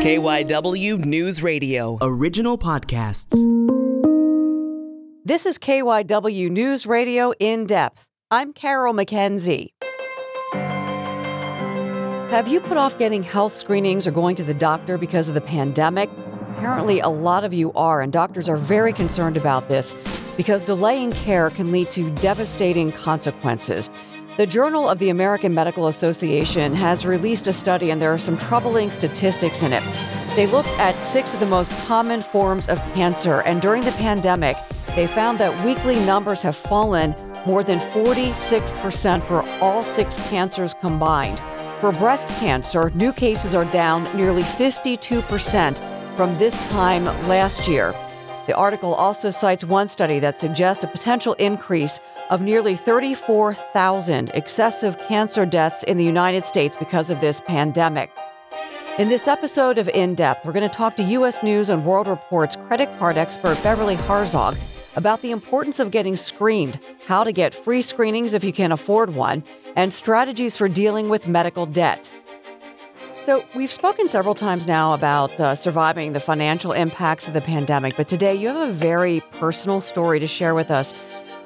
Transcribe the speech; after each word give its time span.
KYW 0.00 1.04
News 1.04 1.42
Radio. 1.42 1.98
Original 2.00 2.56
podcasts. 2.56 3.34
This 5.26 5.44
is 5.44 5.58
KYW 5.58 6.50
News 6.50 6.86
Radio 6.86 7.34
in 7.38 7.66
depth. 7.66 8.08
I'm 8.30 8.54
Carol 8.54 8.94
McKenzie. 8.94 9.68
Have 12.30 12.48
you 12.48 12.60
put 12.60 12.78
off 12.78 12.96
getting 12.96 13.22
health 13.22 13.54
screenings 13.54 14.06
or 14.06 14.10
going 14.10 14.36
to 14.36 14.42
the 14.42 14.54
doctor 14.54 14.96
because 14.96 15.28
of 15.28 15.34
the 15.34 15.42
pandemic? 15.42 16.08
Apparently, 16.56 17.00
a 17.00 17.10
lot 17.10 17.44
of 17.44 17.52
you 17.52 17.70
are, 17.74 18.00
and 18.00 18.10
doctors 18.10 18.48
are 18.48 18.56
very 18.56 18.94
concerned 18.94 19.36
about 19.36 19.68
this 19.68 19.94
because 20.34 20.64
delaying 20.64 21.12
care 21.12 21.50
can 21.50 21.72
lead 21.72 21.90
to 21.90 22.10
devastating 22.12 22.90
consequences. 22.90 23.90
The 24.40 24.46
Journal 24.46 24.88
of 24.88 24.98
the 24.98 25.10
American 25.10 25.52
Medical 25.52 25.88
Association 25.88 26.72
has 26.72 27.04
released 27.04 27.46
a 27.46 27.52
study, 27.52 27.90
and 27.90 28.00
there 28.00 28.14
are 28.14 28.16
some 28.16 28.38
troubling 28.38 28.90
statistics 28.90 29.62
in 29.62 29.74
it. 29.74 29.82
They 30.34 30.46
looked 30.46 30.70
at 30.78 30.94
six 30.94 31.34
of 31.34 31.40
the 31.40 31.44
most 31.44 31.70
common 31.86 32.22
forms 32.22 32.66
of 32.66 32.78
cancer, 32.94 33.42
and 33.42 33.60
during 33.60 33.84
the 33.84 33.92
pandemic, 33.92 34.56
they 34.96 35.06
found 35.06 35.38
that 35.40 35.62
weekly 35.62 35.96
numbers 36.06 36.40
have 36.40 36.56
fallen 36.56 37.14
more 37.46 37.62
than 37.62 37.80
46% 37.80 39.22
for 39.24 39.42
all 39.62 39.82
six 39.82 40.16
cancers 40.30 40.72
combined. 40.80 41.38
For 41.82 41.92
breast 41.92 42.28
cancer, 42.38 42.88
new 42.94 43.12
cases 43.12 43.54
are 43.54 43.66
down 43.66 44.04
nearly 44.16 44.44
52% 44.44 46.16
from 46.16 46.34
this 46.38 46.58
time 46.70 47.04
last 47.28 47.68
year. 47.68 47.94
The 48.50 48.56
article 48.56 48.94
also 48.94 49.30
cites 49.30 49.64
one 49.64 49.86
study 49.86 50.18
that 50.18 50.36
suggests 50.36 50.82
a 50.82 50.88
potential 50.88 51.34
increase 51.34 52.00
of 52.30 52.42
nearly 52.42 52.74
34,000 52.74 54.30
excessive 54.30 54.98
cancer 55.06 55.46
deaths 55.46 55.84
in 55.84 55.98
the 55.98 56.04
United 56.04 56.42
States 56.42 56.74
because 56.74 57.10
of 57.10 57.20
this 57.20 57.40
pandemic. 57.40 58.10
In 58.98 59.08
this 59.08 59.28
episode 59.28 59.78
of 59.78 59.88
In 59.90 60.16
Depth, 60.16 60.44
we're 60.44 60.50
going 60.50 60.68
to 60.68 60.74
talk 60.74 60.96
to 60.96 61.04
U.S. 61.04 61.44
News 61.44 61.68
and 61.68 61.84
World 61.84 62.08
Report's 62.08 62.56
credit 62.56 62.88
card 62.98 63.16
expert 63.16 63.56
Beverly 63.62 63.94
Harzog 63.94 64.58
about 64.96 65.22
the 65.22 65.30
importance 65.30 65.78
of 65.78 65.92
getting 65.92 66.16
screened, 66.16 66.80
how 67.06 67.22
to 67.22 67.30
get 67.30 67.54
free 67.54 67.82
screenings 67.82 68.34
if 68.34 68.42
you 68.42 68.52
can't 68.52 68.72
afford 68.72 69.14
one, 69.14 69.44
and 69.76 69.92
strategies 69.92 70.56
for 70.56 70.68
dealing 70.68 71.08
with 71.08 71.28
medical 71.28 71.66
debt. 71.66 72.12
So, 73.30 73.44
we've 73.54 73.72
spoken 73.72 74.08
several 74.08 74.34
times 74.34 74.66
now 74.66 74.92
about 74.92 75.30
uh, 75.38 75.54
surviving 75.54 76.14
the 76.14 76.18
financial 76.18 76.72
impacts 76.72 77.28
of 77.28 77.34
the 77.34 77.40
pandemic, 77.40 77.96
but 77.96 78.08
today 78.08 78.34
you 78.34 78.48
have 78.48 78.68
a 78.68 78.72
very 78.72 79.20
personal 79.30 79.80
story 79.80 80.18
to 80.18 80.26
share 80.26 80.52
with 80.52 80.68
us 80.68 80.94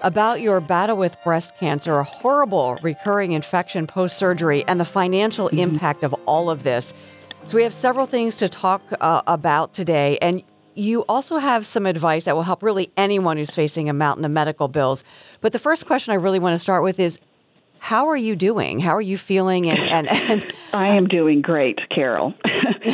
about 0.00 0.40
your 0.40 0.62
battle 0.62 0.96
with 0.96 1.14
breast 1.22 1.52
cancer, 1.58 1.98
a 1.98 2.02
horrible 2.02 2.78
recurring 2.82 3.32
infection 3.32 3.86
post 3.86 4.16
surgery, 4.16 4.64
and 4.66 4.80
the 4.80 4.84
financial 4.86 5.48
mm-hmm. 5.48 5.58
impact 5.58 6.02
of 6.02 6.14
all 6.24 6.48
of 6.48 6.62
this. 6.62 6.94
So, 7.44 7.55
we 7.58 7.62
have 7.64 7.74
several 7.74 8.06
things 8.06 8.36
to 8.36 8.48
talk 8.48 8.80
uh, 9.02 9.20
about 9.27 9.74
today. 9.74 10.16
And 10.22 10.42
you 10.74 11.02
also 11.06 11.36
have 11.36 11.66
some 11.66 11.84
advice 11.84 12.24
that 12.24 12.34
will 12.34 12.44
help 12.44 12.62
really 12.62 12.90
anyone 12.96 13.36
who's 13.36 13.55
facing 13.55 13.90
a 13.90 13.92
mountain 13.92 14.24
of 14.24 14.30
medical 14.30 14.68
bills. 14.68 15.05
But 15.42 15.52
the 15.52 15.58
first 15.58 15.84
question 15.84 16.12
I 16.12 16.16
really 16.16 16.38
want 16.38 16.55
to 16.55 16.58
start 16.58 16.82
with 16.82 16.98
is 16.98 17.20
how 17.78 18.08
are 18.08 18.17
you 18.17 18.34
doing? 18.34 18.78
How 18.78 18.97
are 18.97 19.03
you 19.03 19.19
feeling? 19.19 19.69
And, 19.69 19.86
and, 19.91 20.08
and 20.08 20.55
I 20.72 20.97
am 20.97 21.06
doing 21.06 21.42
great, 21.42 21.78
Carol. 21.94 22.33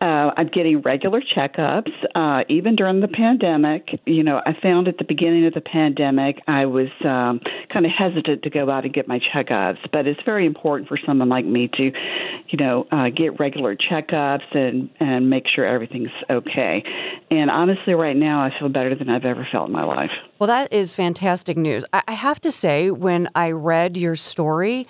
uh, 0.00 0.04
I'm 0.04 0.48
getting 0.48 0.80
regular 0.82 1.20
checkups. 1.20 1.90
Uh, 2.14 2.44
even 2.48 2.76
during 2.76 3.00
the 3.00 3.08
pandemic, 3.08 3.88
you 4.06 4.22
know, 4.22 4.40
I 4.44 4.52
found 4.62 4.88
at 4.88 4.98
the 4.98 5.04
beginning 5.04 5.46
of 5.46 5.54
the 5.54 5.60
pandemic, 5.60 6.40
I 6.46 6.66
was 6.66 6.88
um, 7.04 7.40
kind 7.72 7.84
of 7.84 7.92
hesitant 7.96 8.42
to 8.42 8.50
go 8.50 8.70
out 8.70 8.84
and 8.84 8.94
get 8.94 9.06
my 9.08 9.20
checkups. 9.34 9.78
But 9.92 10.06
it's 10.06 10.20
very 10.24 10.46
important 10.46 10.88
for 10.88 10.98
someone 11.04 11.28
like 11.28 11.44
me 11.44 11.68
to, 11.74 11.82
you 12.48 12.58
know, 12.58 12.86
uh, 12.90 13.10
get 13.10 13.38
regular 13.38 13.76
checkups 13.76 14.54
and 14.54 14.90
and 15.00 15.28
make 15.28 15.44
sure 15.54 15.66
everything's 15.66 16.08
okay. 16.30 16.82
And 17.30 17.50
honestly, 17.50 17.94
right 17.94 18.16
now, 18.16 18.42
I 18.42 18.50
feel 18.58 18.68
better 18.68 18.94
than 18.94 19.08
I've 19.08 19.24
ever 19.24 19.46
felt 19.50 19.68
in 19.68 19.72
my 19.72 19.84
life. 19.84 20.10
Well, 20.38 20.46
that 20.46 20.72
is 20.72 20.94
fantastic 20.94 21.56
news. 21.56 21.84
I 21.92 22.12
have 22.12 22.40
to 22.42 22.50
say, 22.50 22.90
when 22.90 23.28
I 23.34 23.50
read 23.50 23.96
your 23.96 24.16
story, 24.28 24.86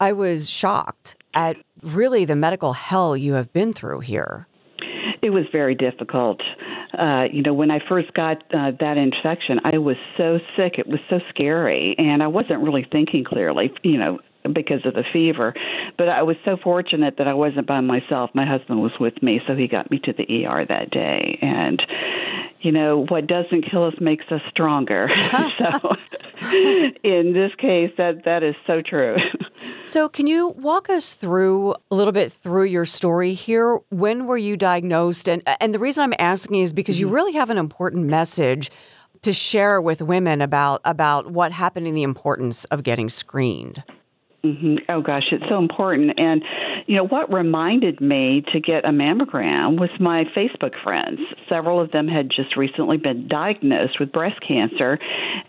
I 0.00 0.12
was 0.12 0.50
shocked 0.50 1.16
at 1.34 1.56
really 1.82 2.24
the 2.24 2.36
medical 2.36 2.72
hell 2.72 3.16
you 3.16 3.34
have 3.34 3.52
been 3.52 3.72
through 3.72 4.00
here. 4.00 4.46
It 5.22 5.30
was 5.30 5.44
very 5.52 5.74
difficult. 5.74 6.40
Uh, 6.98 7.24
you 7.32 7.42
know, 7.42 7.54
when 7.54 7.70
I 7.70 7.80
first 7.88 8.12
got 8.14 8.42
uh, 8.52 8.72
that 8.78 8.96
infection, 8.96 9.60
I 9.64 9.78
was 9.78 9.96
so 10.16 10.38
sick. 10.56 10.74
It 10.78 10.86
was 10.86 11.00
so 11.08 11.18
scary, 11.30 11.94
and 11.98 12.22
I 12.22 12.26
wasn't 12.26 12.62
really 12.62 12.86
thinking 12.90 13.24
clearly. 13.24 13.72
You 13.82 13.98
know, 13.98 14.18
because 14.52 14.84
of 14.84 14.94
the 14.94 15.04
fever. 15.12 15.54
But 15.96 16.08
I 16.08 16.22
was 16.22 16.36
so 16.44 16.56
fortunate 16.62 17.14
that 17.18 17.26
I 17.28 17.34
wasn't 17.34 17.66
by 17.66 17.80
myself. 17.80 18.30
My 18.34 18.46
husband 18.46 18.82
was 18.82 18.92
with 19.00 19.22
me, 19.22 19.40
so 19.46 19.54
he 19.54 19.68
got 19.68 19.90
me 19.90 20.00
to 20.04 20.12
the 20.12 20.46
ER 20.46 20.66
that 20.68 20.90
day. 20.90 21.38
And 21.40 21.82
you 22.64 22.72
know, 22.72 23.04
what 23.08 23.26
doesn't 23.26 23.70
kill 23.70 23.84
us 23.84 23.94
makes 24.00 24.24
us 24.30 24.40
stronger. 24.50 25.08
so 25.58 25.96
in 27.04 27.32
this 27.32 27.52
case 27.58 27.90
that 27.96 28.24
that 28.24 28.42
is 28.42 28.54
so 28.66 28.82
true. 28.82 29.16
so 29.84 30.08
can 30.08 30.26
you 30.26 30.48
walk 30.56 30.88
us 30.88 31.14
through 31.14 31.74
a 31.90 31.94
little 31.94 32.12
bit 32.12 32.32
through 32.32 32.64
your 32.64 32.84
story 32.84 33.34
here? 33.34 33.80
When 33.90 34.26
were 34.26 34.38
you 34.38 34.56
diagnosed? 34.56 35.28
And 35.28 35.42
and 35.60 35.74
the 35.74 35.78
reason 35.78 36.04
I'm 36.04 36.14
asking 36.18 36.60
is 36.60 36.72
because 36.72 36.96
mm-hmm. 36.96 37.08
you 37.08 37.14
really 37.14 37.32
have 37.34 37.50
an 37.50 37.58
important 37.58 38.06
message 38.06 38.70
to 39.22 39.32
share 39.32 39.80
with 39.80 40.02
women 40.02 40.40
about 40.40 40.80
about 40.84 41.30
what 41.30 41.52
happened 41.52 41.86
and 41.86 41.96
the 41.96 42.02
importance 42.02 42.64
of 42.66 42.82
getting 42.82 43.08
screened. 43.08 43.84
Mm-hmm. 44.44 44.90
Oh 44.90 45.00
gosh, 45.00 45.24
it's 45.32 45.44
so 45.48 45.58
important. 45.58 46.12
And 46.18 46.42
you 46.86 46.96
know 46.96 47.06
what 47.06 47.32
reminded 47.32 48.00
me 48.00 48.44
to 48.52 48.60
get 48.60 48.84
a 48.84 48.90
mammogram 48.90 49.80
was 49.80 49.88
my 49.98 50.24
Facebook 50.36 50.72
friends. 50.82 51.20
Several 51.48 51.80
of 51.80 51.90
them 51.92 52.08
had 52.08 52.28
just 52.28 52.56
recently 52.56 52.98
been 52.98 53.26
diagnosed 53.26 53.98
with 53.98 54.12
breast 54.12 54.40
cancer, 54.46 54.98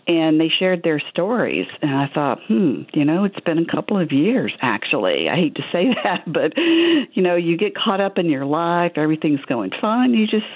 and 0.06 0.40
they 0.40 0.48
shared 0.58 0.82
their 0.82 1.00
stories. 1.10 1.66
And 1.82 1.90
I 1.94 2.06
thought, 2.12 2.38
hmm, 2.48 2.82
you 2.94 3.04
know, 3.04 3.24
it's 3.24 3.40
been 3.40 3.58
a 3.58 3.70
couple 3.70 4.00
of 4.00 4.12
years 4.12 4.52
actually. 4.62 5.28
I 5.28 5.36
hate 5.36 5.56
to 5.56 5.62
say 5.72 5.94
that, 6.04 6.24
but 6.26 6.56
you 6.56 7.22
know, 7.22 7.36
you 7.36 7.58
get 7.58 7.74
caught 7.76 8.00
up 8.00 8.16
in 8.16 8.30
your 8.30 8.46
life, 8.46 8.92
everything's 8.96 9.44
going 9.44 9.72
fine, 9.78 10.14
you 10.14 10.26
just 10.26 10.46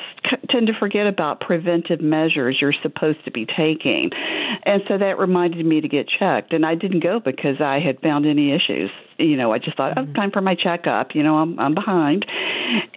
tend 0.51 0.67
to 0.67 0.73
forget 0.79 1.07
about 1.07 1.41
preventive 1.41 2.01
measures 2.01 2.59
you're 2.61 2.75
supposed 2.83 3.25
to 3.25 3.31
be 3.31 3.47
taking. 3.47 4.11
And 4.65 4.83
so 4.89 4.99
that 4.99 5.19
reminded 5.19 5.65
me 5.65 5.81
to 5.81 5.89
get 5.89 6.07
checked. 6.19 6.53
And 6.53 6.65
I 6.65 6.75
didn't 6.75 7.03
go 7.03 7.21
because 7.21 7.61
I 7.61 7.81
had 7.85 8.01
found 8.01 8.27
any 8.31 8.53
issues. 8.53 8.91
You 9.19 9.37
know, 9.37 9.53
I 9.53 9.59
just 9.59 9.77
thought, 9.77 9.99
oh, 9.99 10.07
time 10.15 10.31
for 10.31 10.41
my 10.41 10.55
checkup. 10.55 11.09
You 11.15 11.23
know, 11.23 11.37
I'm 11.37 11.59
I'm 11.59 11.75
behind. 11.75 12.25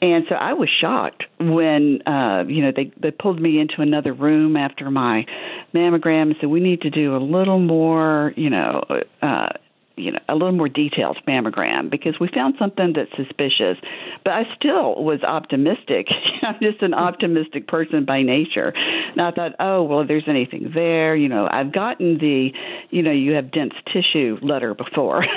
And 0.01 0.25
so 0.29 0.35
I 0.35 0.53
was 0.53 0.69
shocked 0.69 1.23
when 1.39 2.01
uh, 2.07 2.43
you 2.47 2.61
know, 2.63 2.71
they 2.75 2.91
they 3.01 3.11
pulled 3.11 3.41
me 3.41 3.59
into 3.59 3.81
another 3.81 4.13
room 4.13 4.55
after 4.55 4.89
my 4.89 5.25
mammogram 5.73 6.23
and 6.23 6.35
said, 6.39 6.49
We 6.49 6.59
need 6.59 6.81
to 6.81 6.89
do 6.89 7.15
a 7.15 7.17
little 7.17 7.59
more, 7.59 8.33
you 8.37 8.49
know, 8.49 8.83
uh 9.21 9.49
you 9.95 10.11
know 10.11 10.19
a 10.29 10.33
little 10.33 10.51
more 10.51 10.69
detailed 10.69 11.17
mammogram 11.27 11.89
because 11.89 12.15
we 12.19 12.29
found 12.33 12.55
something 12.59 12.93
that's 12.95 13.11
suspicious. 13.15 13.77
But 14.23 14.33
i 14.33 14.43
still 14.57 15.03
was 15.03 15.21
optimistic. 15.23 16.07
I'm 16.41 16.55
just 16.61 16.81
an 16.81 16.93
optimistic 16.93 17.67
person 17.67 18.05
by 18.05 18.21
nature. 18.21 18.73
And 18.75 19.21
i 19.21 19.31
thought 19.31 19.53
oh 19.59 19.83
well 19.83 20.01
if 20.01 20.07
there's 20.07 20.27
anything 20.27 20.71
there 20.73 21.15
you 21.15 21.29
know 21.29 21.47
i've 21.51 21.71
gotten 21.73 22.17
the 22.17 22.49
you 22.89 23.01
know 23.01 23.11
you 23.11 23.33
have 23.33 23.51
dense 23.51 23.73
tissue 23.91 24.37
letter 24.41 24.73
before. 24.73 25.25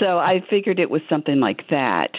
So 0.00 0.18
i 0.18 0.40
figured 0.48 0.78
it 0.78 0.90
was 0.90 1.02
something 1.08 1.40
like 1.40 1.68
that. 1.70 2.10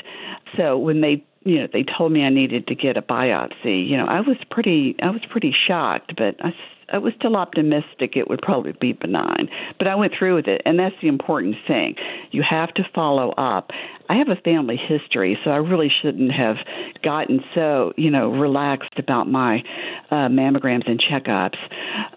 So 0.57 0.77
when 0.77 1.01
they 1.01 1.23
you 1.45 1.59
know 1.59 1.67
they 1.71 1.83
told 1.97 2.11
me 2.11 2.23
i 2.23 2.29
needed 2.29 2.67
to 2.67 2.75
get 2.75 2.97
a 2.97 3.01
biopsy 3.01 3.87
you 3.87 3.95
know 3.95 4.05
i 4.05 4.19
was 4.19 4.37
pretty 4.49 4.95
i 5.01 5.09
was 5.09 5.21
pretty 5.31 5.53
shocked 5.67 6.13
but 6.17 6.35
i 6.43 6.51
I 6.89 6.99
was 6.99 7.13
still 7.17 7.35
optimistic 7.35 8.15
it 8.15 8.29
would 8.29 8.41
probably 8.41 8.73
be 8.79 8.93
benign, 8.93 9.49
but 9.77 9.87
I 9.87 9.95
went 9.95 10.13
through 10.17 10.35
with 10.35 10.47
it, 10.47 10.61
and 10.65 10.77
that's 10.77 10.95
the 11.01 11.07
important 11.07 11.55
thing. 11.67 11.95
You 12.31 12.43
have 12.47 12.73
to 12.75 12.83
follow 12.93 13.31
up. 13.31 13.71
I 14.07 14.17
have 14.17 14.29
a 14.29 14.39
family 14.41 14.77
history, 14.77 15.37
so 15.43 15.49
I 15.49 15.57
really 15.57 15.91
shouldn't 16.01 16.31
have 16.31 16.57
gotten 17.03 17.41
so 17.53 17.93
you 17.97 18.11
know 18.11 18.31
relaxed 18.31 18.97
about 18.97 19.27
my 19.29 19.63
uh, 20.11 20.29
mammograms 20.29 20.87
and 20.87 21.01
checkups. 21.01 21.57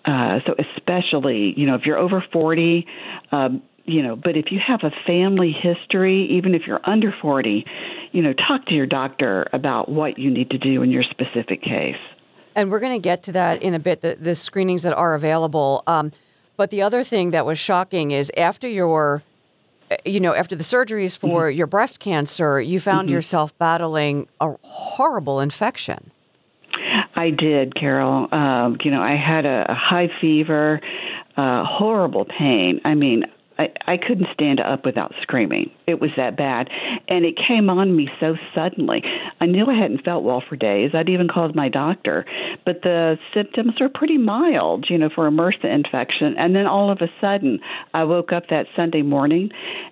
Uh, 0.05 0.41
so 0.47 0.55
especially 0.77 1.55
you 1.57 1.67
know 1.67 1.75
if 1.75 1.83
you're 1.87 1.99
over 1.99 2.23
forty. 2.33 2.87
Um, 3.33 3.63
you 3.89 4.03
know, 4.03 4.17
but 4.17 4.37
if 4.37 4.47
you 4.51 4.61
have 4.65 4.81
a 4.83 4.91
family 5.07 5.51
history, 5.51 6.29
even 6.37 6.55
if 6.55 6.63
you're 6.67 6.81
under 6.85 7.11
40, 7.23 7.65
you 8.13 8.23
know, 8.23 8.35
talk 8.35 8.67
to 8.67 8.75
your 8.75 8.85
doctor 8.85 9.49
about 9.55 9.89
what 9.89 10.19
you 10.19 10.31
need 10.31 10.51
to 10.51 10.59
do 10.59 10.83
in 10.83 10.91
your 10.91 11.03
specific 11.03 11.63
case. 11.63 11.97
And 12.59 12.73
we're 12.73 12.81
going 12.81 13.01
to 13.01 13.03
get 13.03 13.23
to 13.23 13.33
that 13.33 13.63
in 13.63 13.73
a 13.75 13.79
bit, 13.79 14.01
the, 14.01 14.17
the 14.17 14.35
screenings 14.35 14.83
that 14.83 14.93
are 14.93 15.15
available. 15.15 15.85
Um, 15.87 16.11
but 16.57 16.71
the 16.71 16.83
other 16.83 17.05
thing 17.05 17.31
that 17.31 17.47
was 17.47 17.57
shocking 17.57 18.11
is 18.11 18.33
after 18.37 18.67
your, 18.67 19.23
eh, 19.93 19.97
you 20.05 20.19
know, 20.19 20.35
after 20.35 20.57
the 20.57 20.65
surgeries 20.65 21.17
for 21.17 21.51
mm-hmm. 21.51 21.57
your 21.57 21.69
breast 21.69 22.01
cancer, 22.01 22.61
you 22.61 22.81
found 22.81 23.07
mm-hmm. 23.07 23.15
yourself 23.15 23.57
battling 23.59 24.27
a 24.41 24.57
horrible 24.63 25.39
infection. 25.39 26.11
I 27.15 27.31
did, 27.31 27.77
Carol. 27.77 28.27
Um, 28.35 28.77
you 28.83 28.91
know, 28.91 29.03
I 29.03 29.15
had 29.15 29.47
a, 29.47 29.71
a 29.71 29.75
high 29.75 30.09
fever, 30.21 30.81
uh, 31.37 31.63
horrible 31.65 32.25
pain. 32.25 32.81
I 32.85 32.95
mean, 32.95 33.23
I, 33.59 33.73
I 33.87 33.97
couldn't 33.99 34.29
stand 34.33 34.59
up 34.59 34.85
without 34.85 35.13
screaming. 35.23 35.71
it 35.87 36.01
was 36.01 36.11
that 36.17 36.37
bad, 36.37 36.71
and 37.07 37.25
it 37.25 37.37
came 37.37 37.71
on 37.71 37.95
me 37.95 38.09
so 38.19 38.37
suddenly. 38.53 39.03
I 39.41 39.47
knew 39.47 39.67
I 39.67 39.75
hadn't 39.75 40.05
felt 40.05 40.25
well 40.25 40.43
for 40.47 40.57
days. 40.57 40.91
I'd 40.95 41.09
even 41.09 41.29
called 41.29 41.55
my 41.55 41.69
doctor, 41.69 42.25
but 42.65 42.83
the 42.83 43.19
symptoms 43.35 43.75
were 43.81 43.89
pretty 43.89 44.19
mild, 44.19 44.87
you 44.89 44.99
know, 44.99 45.11
for 45.15 45.27
a 45.27 45.31
MRSA 45.31 45.65
infection. 45.65 46.35
And 46.39 46.55
then 46.55 46.67
all 46.67 46.91
of 46.91 46.99
a 47.01 47.09
sudden, 47.21 47.61
I 47.95 48.05
woke 48.05 48.33
up 48.33 48.45
that 48.51 48.67
Sunday 48.77 49.03
morning, 49.03 49.51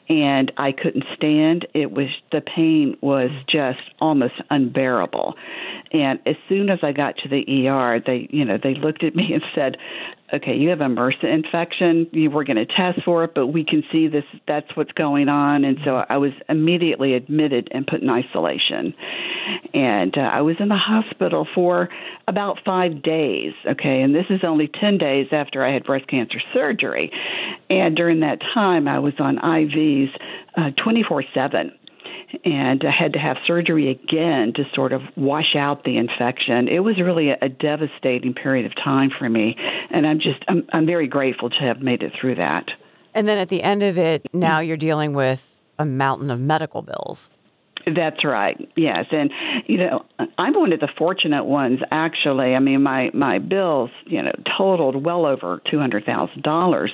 and 0.09 0.53
I 0.57 0.73
couldn't 0.73 1.05
stand. 1.15 1.67
It 1.75 1.91
was 1.91 2.09
the 2.33 2.41
pain 2.41 2.97
was 3.01 3.31
just 3.49 3.81
almost 4.01 4.35
unbearable. 4.51 5.35
And 5.93 6.19
as 6.27 6.37
soon 6.49 6.69
as 6.69 6.81
I 6.83 6.93
got 6.93 7.17
to 7.19 7.29
the 7.29 7.69
ER, 7.69 8.01
they, 8.05 8.29
you 8.31 8.45
know, 8.45 8.59
they 8.63 8.75
looked 8.75 9.05
at 9.05 9.15
me 9.15 9.33
and 9.33 9.43
said, 9.55 9.77
okay, 10.35 10.55
you 10.55 10.71
have 10.71 10.81
a 10.81 10.85
MRSA 10.85 11.25
infection. 11.25 12.09
You 12.13 12.31
were 12.31 12.45
going 12.45 12.57
to 12.57 12.67
test 12.67 13.05
for 13.05 13.25
it, 13.25 13.33
but 13.35 13.49
we 13.49 13.65
can 13.65 13.85
see 13.93 14.09
this. 14.09 14.25
That's 14.49 14.67
what's 14.75 14.93
going 14.93 15.29
on. 15.29 15.65
And 15.65 15.79
so 15.85 16.05
I 16.09 16.17
was 16.17 16.33
immediately 16.49 17.15
admitted 17.15 17.69
and 17.71 17.87
put 17.87 18.03
in 18.03 18.11
isolation. 18.11 18.95
And 19.73 20.17
uh, 20.17 20.23
I 20.23 20.41
was 20.41 20.57
in 20.59 20.69
the 20.69 20.77
hospital 20.77 21.47
for 21.55 21.89
about 22.27 22.59
five 22.65 23.03
days. 23.03 23.53
Okay, 23.65 24.03
and 24.03 24.15
this 24.15 24.27
is 24.29 24.41
only 24.43 24.69
ten 24.69 24.99
days 24.99 25.29
after 25.31 25.65
I 25.65 25.73
had 25.73 25.85
breast 25.85 26.09
cancer 26.09 26.39
surgery. 26.53 27.13
And 27.71 27.95
during 27.95 28.21
that 28.21 28.41
time, 28.55 28.89
I 28.89 28.99
was 28.99 29.15
on 29.21 29.37
IVs 29.37 30.09
uh, 30.57 30.71
twenty 30.83 31.05
four 31.09 31.23
seven 31.33 31.73
and 32.45 32.83
I 32.85 32.91
had 32.91 33.13
to 33.15 33.19
have 33.19 33.37
surgery 33.47 33.91
again 33.91 34.53
to 34.57 34.65
sort 34.75 34.93
of 34.93 35.03
wash 35.17 35.55
out 35.57 35.85
the 35.85 35.97
infection. 35.97 36.69
It 36.69 36.81
was 36.81 36.99
really 36.99 37.31
a, 37.31 37.39
a 37.43 37.49
devastating 37.49 38.35
period 38.35 38.67
of 38.67 38.73
time 38.75 39.11
for 39.17 39.29
me, 39.29 39.57
and 39.91 40.07
I'm 40.07 40.19
just 40.19 40.45
I'm, 40.49 40.67
I'm 40.73 40.87
very 40.87 41.07
grateful 41.07 41.51
to 41.51 41.59
have 41.61 41.81
made 41.81 42.03
it 42.03 42.13
through 42.21 42.37
that. 42.37 42.67
And 43.15 43.27
then 43.27 43.39
at 43.39 43.49
the 43.49 43.63
end 43.63 43.83
of 43.83 43.97
it, 43.97 44.27
now 44.33 44.61
you're 44.61 44.77
dealing 44.77 45.15
with 45.15 45.61
a 45.79 45.87
mountain 45.87 46.31
of 46.31 46.41
medical 46.41 46.83
bills. 46.83 47.31
That's 47.87 48.25
right. 48.25 48.57
Yes, 48.77 49.07
and 49.13 49.31
you 49.67 49.79
know, 49.79 50.05
I'm 50.39 50.55
one 50.55 50.73
of 50.73 50.81
the 50.81 50.89
fortunate 50.99 51.45
ones. 51.45 51.79
Actually, 51.93 52.55
I 52.55 52.59
mean, 52.59 52.83
my 52.83 53.11
my 53.15 53.39
bills, 53.39 53.91
you 54.07 54.23
know, 54.23 54.33
totaled 54.59 55.05
well 55.05 55.25
over 55.25 55.63
two 55.71 55.79
hundred 55.79 56.05
thousand 56.05 56.43
dollars, 56.43 56.93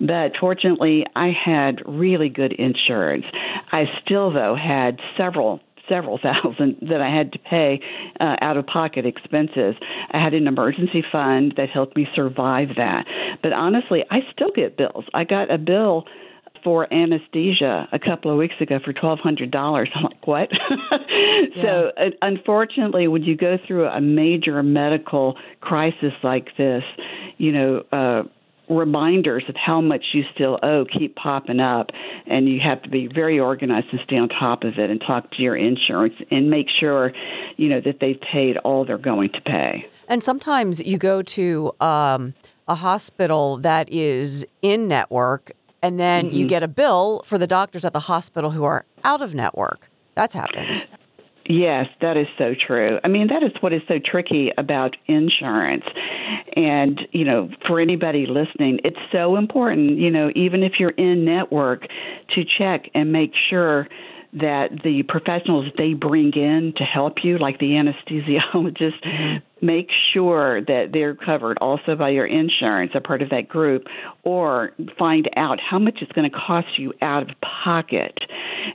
but 0.00 0.32
fortunately, 0.40 1.04
I 1.14 1.30
had 1.44 1.82
really 1.86 2.30
good 2.30 2.52
insurance. 2.52 3.26
I 3.70 3.84
still, 4.02 4.32
though, 4.32 4.56
had 4.56 4.98
several 5.18 5.60
several 5.90 6.18
thousand 6.22 6.78
that 6.88 7.02
I 7.02 7.14
had 7.14 7.32
to 7.32 7.38
pay 7.38 7.80
uh, 8.18 8.36
out 8.40 8.56
of 8.56 8.66
pocket 8.66 9.04
expenses. 9.04 9.74
I 10.10 10.22
had 10.22 10.32
an 10.32 10.46
emergency 10.46 11.04
fund 11.12 11.54
that 11.58 11.68
helped 11.68 11.96
me 11.96 12.06
survive 12.14 12.68
that. 12.78 13.04
But 13.42 13.52
honestly, 13.52 14.04
I 14.10 14.20
still 14.32 14.52
get 14.54 14.78
bills. 14.78 15.04
I 15.12 15.24
got 15.24 15.52
a 15.52 15.58
bill 15.58 16.06
for 16.62 16.92
anesthesia 16.92 17.88
a 17.92 17.98
couple 17.98 18.30
of 18.30 18.38
weeks 18.38 18.54
ago 18.60 18.78
for 18.84 18.92
twelve 18.92 19.18
hundred 19.18 19.50
dollars. 19.50 19.88
I'm 19.94 20.04
like, 20.04 20.26
what? 20.26 20.48
yeah. 21.54 21.62
So 21.62 21.92
uh, 21.96 22.10
unfortunately, 22.22 23.08
when 23.08 23.22
you 23.22 23.36
go 23.36 23.58
through 23.66 23.86
a 23.86 24.00
major 24.00 24.62
medical 24.62 25.36
crisis 25.60 26.12
like 26.22 26.56
this, 26.56 26.84
you 27.38 27.52
know. 27.52 27.82
Uh, 27.92 28.22
reminders 28.70 29.42
of 29.48 29.56
how 29.56 29.80
much 29.80 30.04
you 30.14 30.22
still 30.32 30.58
owe 30.62 30.84
keep 30.96 31.16
popping 31.16 31.58
up 31.58 31.88
and 32.26 32.48
you 32.48 32.60
have 32.60 32.80
to 32.82 32.88
be 32.88 33.08
very 33.12 33.38
organized 33.38 33.88
and 33.90 34.00
stay 34.04 34.16
on 34.16 34.28
top 34.28 34.62
of 34.62 34.78
it 34.78 34.90
and 34.90 35.02
talk 35.04 35.28
to 35.32 35.42
your 35.42 35.56
insurance 35.56 36.14
and 36.30 36.48
make 36.48 36.66
sure 36.78 37.12
you 37.56 37.68
know 37.68 37.80
that 37.80 37.98
they've 38.00 38.20
paid 38.32 38.56
all 38.58 38.84
they're 38.84 38.96
going 38.96 39.28
to 39.30 39.40
pay 39.40 39.84
and 40.06 40.22
sometimes 40.22 40.80
you 40.80 40.98
go 40.98 41.20
to 41.20 41.72
um, 41.80 42.32
a 42.68 42.76
hospital 42.76 43.56
that 43.56 43.92
is 43.92 44.46
in 44.62 44.86
network 44.86 45.50
and 45.82 45.98
then 45.98 46.26
mm-hmm. 46.26 46.36
you 46.36 46.46
get 46.46 46.62
a 46.62 46.68
bill 46.68 47.22
for 47.24 47.38
the 47.38 47.46
doctors 47.46 47.84
at 47.84 47.92
the 47.92 48.00
hospital 48.00 48.50
who 48.50 48.64
are 48.64 48.84
out 49.04 49.22
of 49.22 49.34
network. 49.34 49.90
That's 50.14 50.34
happened. 50.34 50.86
Yes, 51.46 51.86
that 52.00 52.16
is 52.16 52.28
so 52.38 52.54
true. 52.54 53.00
I 53.02 53.08
mean, 53.08 53.26
that 53.28 53.42
is 53.42 53.50
what 53.60 53.72
is 53.72 53.82
so 53.88 53.98
tricky 53.98 54.52
about 54.56 54.94
insurance. 55.06 55.84
And, 56.54 57.00
you 57.10 57.24
know, 57.24 57.50
for 57.66 57.80
anybody 57.80 58.26
listening, 58.26 58.80
it's 58.84 58.98
so 59.10 59.36
important, 59.36 59.98
you 59.98 60.10
know, 60.10 60.30
even 60.36 60.62
if 60.62 60.74
you're 60.78 60.90
in 60.90 61.24
network, 61.24 61.86
to 62.34 62.44
check 62.58 62.84
and 62.94 63.10
make 63.10 63.32
sure 63.48 63.88
that 64.34 64.68
the 64.84 65.02
professionals 65.08 65.66
they 65.76 65.94
bring 65.94 66.32
in 66.34 66.72
to 66.76 66.84
help 66.84 67.24
you, 67.24 67.38
like 67.38 67.58
the 67.58 67.70
anesthesiologist, 67.70 69.02
mm-hmm 69.02 69.38
make 69.62 69.88
sure 70.12 70.60
that 70.62 70.90
they're 70.92 71.14
covered 71.14 71.58
also 71.60 71.94
by 71.96 72.10
your 72.10 72.26
insurance, 72.26 72.92
a 72.94 73.00
part 73.00 73.22
of 73.22 73.30
that 73.30 73.48
group, 73.48 73.84
or 74.22 74.72
find 74.98 75.28
out 75.36 75.58
how 75.60 75.78
much 75.78 75.98
it's 76.00 76.12
going 76.12 76.30
to 76.30 76.36
cost 76.36 76.78
you 76.78 76.92
out 77.02 77.22
of 77.22 77.28
pocket. 77.64 78.18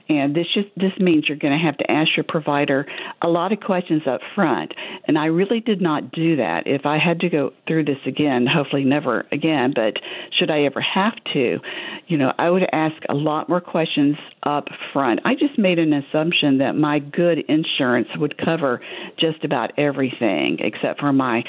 And 0.09 0.35
this 0.35 0.45
just 0.53 0.67
this 0.75 0.91
means 0.99 1.25
you're 1.27 1.37
going 1.37 1.57
to 1.57 1.63
have 1.63 1.77
to 1.77 1.91
ask 1.91 2.09
your 2.15 2.25
provider 2.27 2.85
a 3.21 3.27
lot 3.27 3.51
of 3.51 3.59
questions 3.59 4.03
up 4.07 4.21
front. 4.33 4.73
And 5.07 5.17
I 5.17 5.25
really 5.25 5.59
did 5.59 5.81
not 5.81 6.11
do 6.11 6.37
that. 6.37 6.63
If 6.65 6.85
I 6.85 6.97
had 6.97 7.19
to 7.21 7.29
go 7.29 7.51
through 7.67 7.85
this 7.85 7.97
again, 8.05 8.45
hopefully 8.51 8.83
never 8.83 9.25
again, 9.31 9.73
but 9.75 9.93
should 10.37 10.49
I 10.49 10.63
ever 10.63 10.81
have 10.81 11.13
to, 11.33 11.59
you 12.07 12.17
know, 12.17 12.31
I 12.37 12.49
would 12.49 12.63
ask 12.71 12.95
a 13.09 13.13
lot 13.13 13.49
more 13.49 13.61
questions 13.61 14.17
up 14.43 14.65
front. 14.93 15.21
I 15.25 15.33
just 15.33 15.57
made 15.57 15.79
an 15.79 15.93
assumption 15.93 16.59
that 16.59 16.73
my 16.73 16.99
good 16.99 17.39
insurance 17.47 18.07
would 18.17 18.37
cover 18.37 18.81
just 19.19 19.43
about 19.43 19.71
everything 19.77 20.57
except 20.75 20.99
for 20.99 21.13
my 21.13 21.43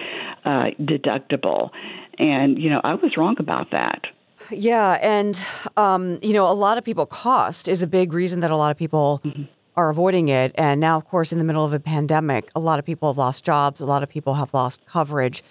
uh, 0.45 0.71
deductible. 0.81 1.71
And, 2.19 2.59
you 2.63 2.71
know, 2.71 2.81
I 2.85 2.95
was 2.95 3.17
wrong 3.17 3.37
about 3.39 3.73
that. 3.73 4.07
Yeah. 4.51 4.99
And, 5.03 5.41
um, 5.77 6.19
you 6.23 6.33
know, 6.33 6.51
a 6.51 6.55
lot 6.55 6.79
of 6.79 6.85
people, 6.85 7.07
cost 7.07 7.69
is 7.69 7.83
a 7.83 7.87
big 7.87 8.13
reason 8.13 8.41
that 8.41 8.51
a 8.51 8.57
lot 8.57 8.71
of 8.71 8.77
people. 8.77 9.21
Mm-hmm. 9.25 9.43
Are 9.79 9.91
avoiding 9.91 10.31
it. 10.31 10.53
And 10.55 10.81
now, 10.81 10.97
of 10.97 11.05
course, 11.05 11.33
in 11.35 11.39
the 11.39 11.45
middle 11.45 11.63
of 11.63 11.75
a 11.75 11.79
pandemic, 11.79 12.51
a 12.57 12.61
lot 12.61 12.79
of 12.79 12.87
people 12.87 13.11
have 13.11 13.19
lost 13.19 13.45
jobs. 13.45 13.79
A 13.83 13.85
lot 13.85 14.03
of 14.03 14.09
people 14.09 14.33
have 14.33 14.55
lost 14.55 14.81
coverage. 14.87 15.43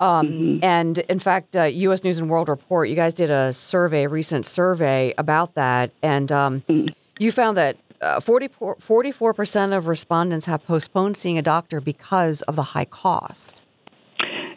Um, 0.00 0.26
mm-hmm. 0.26 0.64
And 0.64 0.98
in 0.98 1.18
fact, 1.18 1.54
uh, 1.56 1.64
U.S. 1.64 2.02
News 2.02 2.18
and 2.18 2.28
World 2.28 2.48
Report, 2.48 2.88
you 2.88 2.96
guys 2.96 3.14
did 3.14 3.30
a 3.30 3.52
survey, 3.52 4.04
a 4.04 4.08
recent 4.08 4.46
survey 4.46 5.14
about 5.18 5.54
that, 5.54 5.90
and 6.02 6.32
um, 6.32 6.62
mm-hmm. 6.62 6.88
you 7.18 7.30
found 7.30 7.56
that 7.58 7.76
uh, 8.04 8.20
44% 8.20 9.76
of 9.76 9.86
respondents 9.86 10.46
have 10.46 10.64
postponed 10.64 11.16
seeing 11.16 11.38
a 11.38 11.42
doctor 11.42 11.80
because 11.80 12.42
of 12.42 12.56
the 12.56 12.62
high 12.62 12.84
cost. 12.84 13.62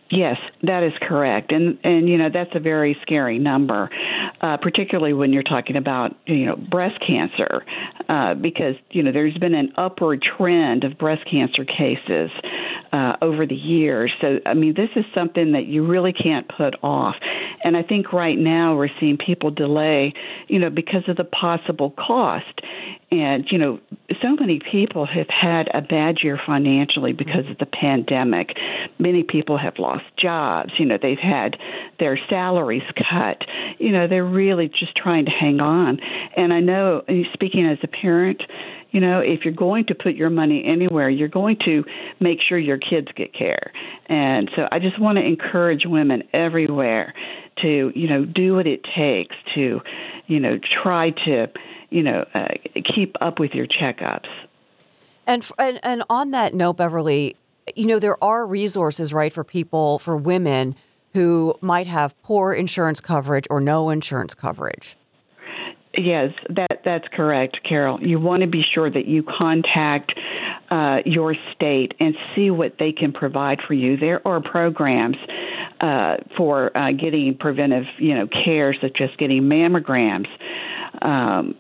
Yes, 0.09 0.37
that 0.63 0.83
is 0.83 0.93
correct, 1.01 1.51
and 1.51 1.77
and 1.83 2.07
you 2.07 2.17
know 2.17 2.29
that's 2.33 2.55
a 2.55 2.61
very 2.61 2.97
scary 3.01 3.39
number, 3.39 3.89
uh, 4.39 4.55
particularly 4.55 5.11
when 5.13 5.33
you're 5.33 5.43
talking 5.43 5.75
about 5.75 6.15
you 6.25 6.45
know 6.45 6.55
breast 6.55 6.95
cancer, 7.05 7.65
uh, 8.07 8.33
because 8.33 8.75
you 8.91 9.03
know 9.03 9.11
there's 9.11 9.37
been 9.37 9.53
an 9.53 9.73
upward 9.75 10.23
trend 10.37 10.85
of 10.85 10.97
breast 10.97 11.23
cancer 11.29 11.65
cases 11.65 12.31
uh, 12.93 13.17
over 13.21 13.45
the 13.45 13.55
years. 13.55 14.11
So 14.21 14.39
I 14.45 14.53
mean 14.53 14.75
this 14.75 14.89
is 14.95 15.03
something 15.13 15.51
that 15.51 15.65
you 15.65 15.85
really 15.85 16.13
can't 16.13 16.47
put 16.47 16.75
off, 16.81 17.15
and 17.63 17.75
I 17.75 17.83
think 17.83 18.13
right 18.13 18.37
now 18.37 18.75
we're 18.75 18.89
seeing 18.99 19.17
people 19.17 19.51
delay, 19.51 20.13
you 20.47 20.59
know, 20.59 20.69
because 20.69 21.03
of 21.07 21.17
the 21.17 21.23
possible 21.23 21.91
cost, 21.91 22.61
and, 23.09 23.45
you 23.49 23.57
know, 23.57 23.79
so 24.21 24.35
many 24.37 24.59
people 24.59 25.05
have 25.05 25.27
had 25.29 25.69
a 25.73 25.81
bad 25.81 26.17
year 26.21 26.37
financially 26.45 27.13
because 27.13 27.49
of 27.49 27.57
the 27.57 27.65
pandemic. 27.65 28.49
Many 28.99 29.23
people 29.23 29.57
have 29.57 29.75
lost 29.79 30.03
jobs. 30.21 30.71
You 30.77 30.85
know, 30.85 30.97
they've 31.01 31.17
had 31.17 31.55
their 31.99 32.19
salaries 32.29 32.83
cut. 33.09 33.37
You 33.79 33.93
know, 33.93 34.07
they're 34.09 34.25
really 34.25 34.67
just 34.67 34.95
trying 34.97 35.25
to 35.25 35.31
hang 35.31 35.61
on. 35.61 35.99
And 36.35 36.51
I 36.51 36.59
know, 36.59 37.03
speaking 37.33 37.65
as 37.65 37.77
a 37.81 37.87
parent, 37.87 38.41
you 38.91 38.99
know, 38.99 39.19
if 39.19 39.41
you're 39.43 39.53
going 39.53 39.85
to 39.87 39.95
put 39.95 40.15
your 40.15 40.29
money 40.29 40.63
anywhere, 40.65 41.09
you're 41.09 41.27
going 41.27 41.57
to 41.65 41.83
make 42.19 42.39
sure 42.47 42.57
your 42.57 42.77
kids 42.77 43.07
get 43.15 43.33
care. 43.33 43.71
And 44.07 44.49
so 44.55 44.67
I 44.71 44.79
just 44.79 44.99
want 44.99 45.17
to 45.17 45.25
encourage 45.25 45.83
women 45.85 46.23
everywhere 46.33 47.13
to, 47.61 47.91
you 47.95 48.07
know, 48.07 48.25
do 48.25 48.55
what 48.55 48.67
it 48.67 48.81
takes 48.95 49.35
to, 49.55 49.81
you 50.27 50.39
know, 50.39 50.59
try 50.83 51.11
to 51.25 51.47
you 51.89 52.03
know, 52.03 52.25
uh, 52.33 52.47
keep 52.95 53.15
up 53.21 53.39
with 53.39 53.51
your 53.51 53.67
checkups. 53.67 54.27
And, 55.25 55.49
and 55.57 55.79
and 55.83 56.03
on 56.09 56.31
that 56.31 56.53
note, 56.53 56.77
Beverly, 56.77 57.35
you 57.75 57.85
know, 57.85 57.99
there 57.99 58.21
are 58.23 58.45
resources, 58.45 59.13
right, 59.13 59.31
for 59.31 59.43
people, 59.43 59.99
for 59.99 60.15
women 60.15 60.75
who 61.13 61.55
might 61.61 61.87
have 61.87 62.19
poor 62.21 62.53
insurance 62.53 63.01
coverage 63.01 63.45
or 63.49 63.59
no 63.59 63.89
insurance 63.89 64.33
coverage. 64.33 64.95
Yes, 65.97 66.29
that 66.49 66.81
that's 66.85 67.05
correct, 67.11 67.57
Carol. 67.67 67.99
You 68.01 68.19
want 68.19 68.41
to 68.41 68.47
be 68.47 68.61
sure 68.73 68.89
that 68.89 69.07
you 69.07 69.23
contact 69.23 70.13
uh, 70.69 70.97
your 71.05 71.35
state 71.55 71.93
and 71.99 72.13
see 72.35 72.51
what 72.51 72.75
they 72.77 72.91
can 72.91 73.11
provide 73.11 73.59
for 73.67 73.73
you. 73.73 73.97
There 73.97 74.25
are 74.27 74.39
programs 74.39 75.17
uh, 75.81 76.17
for 76.37 76.75
uh, 76.77 76.91
getting 76.91 77.35
preventive, 77.39 77.85
you 77.97 78.13
know, 78.13 78.27
care, 78.27 78.75
such 78.79 78.99
as 79.01 79.09
getting 79.17 79.43
mammograms. 79.43 80.27
Um, 81.01 81.55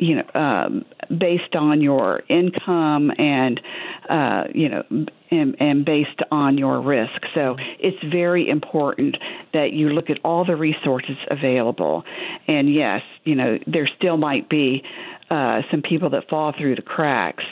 you 0.00 0.16
know, 0.16 0.40
um, 0.40 0.84
based 1.08 1.54
on 1.54 1.82
your 1.82 2.22
income 2.28 3.10
and, 3.18 3.60
uh, 4.08 4.44
you 4.54 4.68
know, 4.68 4.82
and, 5.30 5.56
and 5.60 5.84
based 5.84 6.20
on 6.32 6.56
your 6.56 6.80
risk. 6.80 7.20
So 7.34 7.56
it's 7.78 8.02
very 8.10 8.48
important 8.48 9.16
that 9.52 9.72
you 9.72 9.90
look 9.90 10.08
at 10.08 10.18
all 10.24 10.44
the 10.44 10.56
resources 10.56 11.16
available. 11.30 12.02
And 12.48 12.72
yes, 12.72 13.02
you 13.24 13.34
know, 13.34 13.58
there 13.66 13.88
still 13.98 14.16
might 14.16 14.48
be 14.48 14.82
uh, 15.30 15.60
some 15.70 15.82
people 15.82 16.10
that 16.10 16.28
fall 16.30 16.54
through 16.58 16.76
the 16.76 16.82
cracks. 16.82 17.44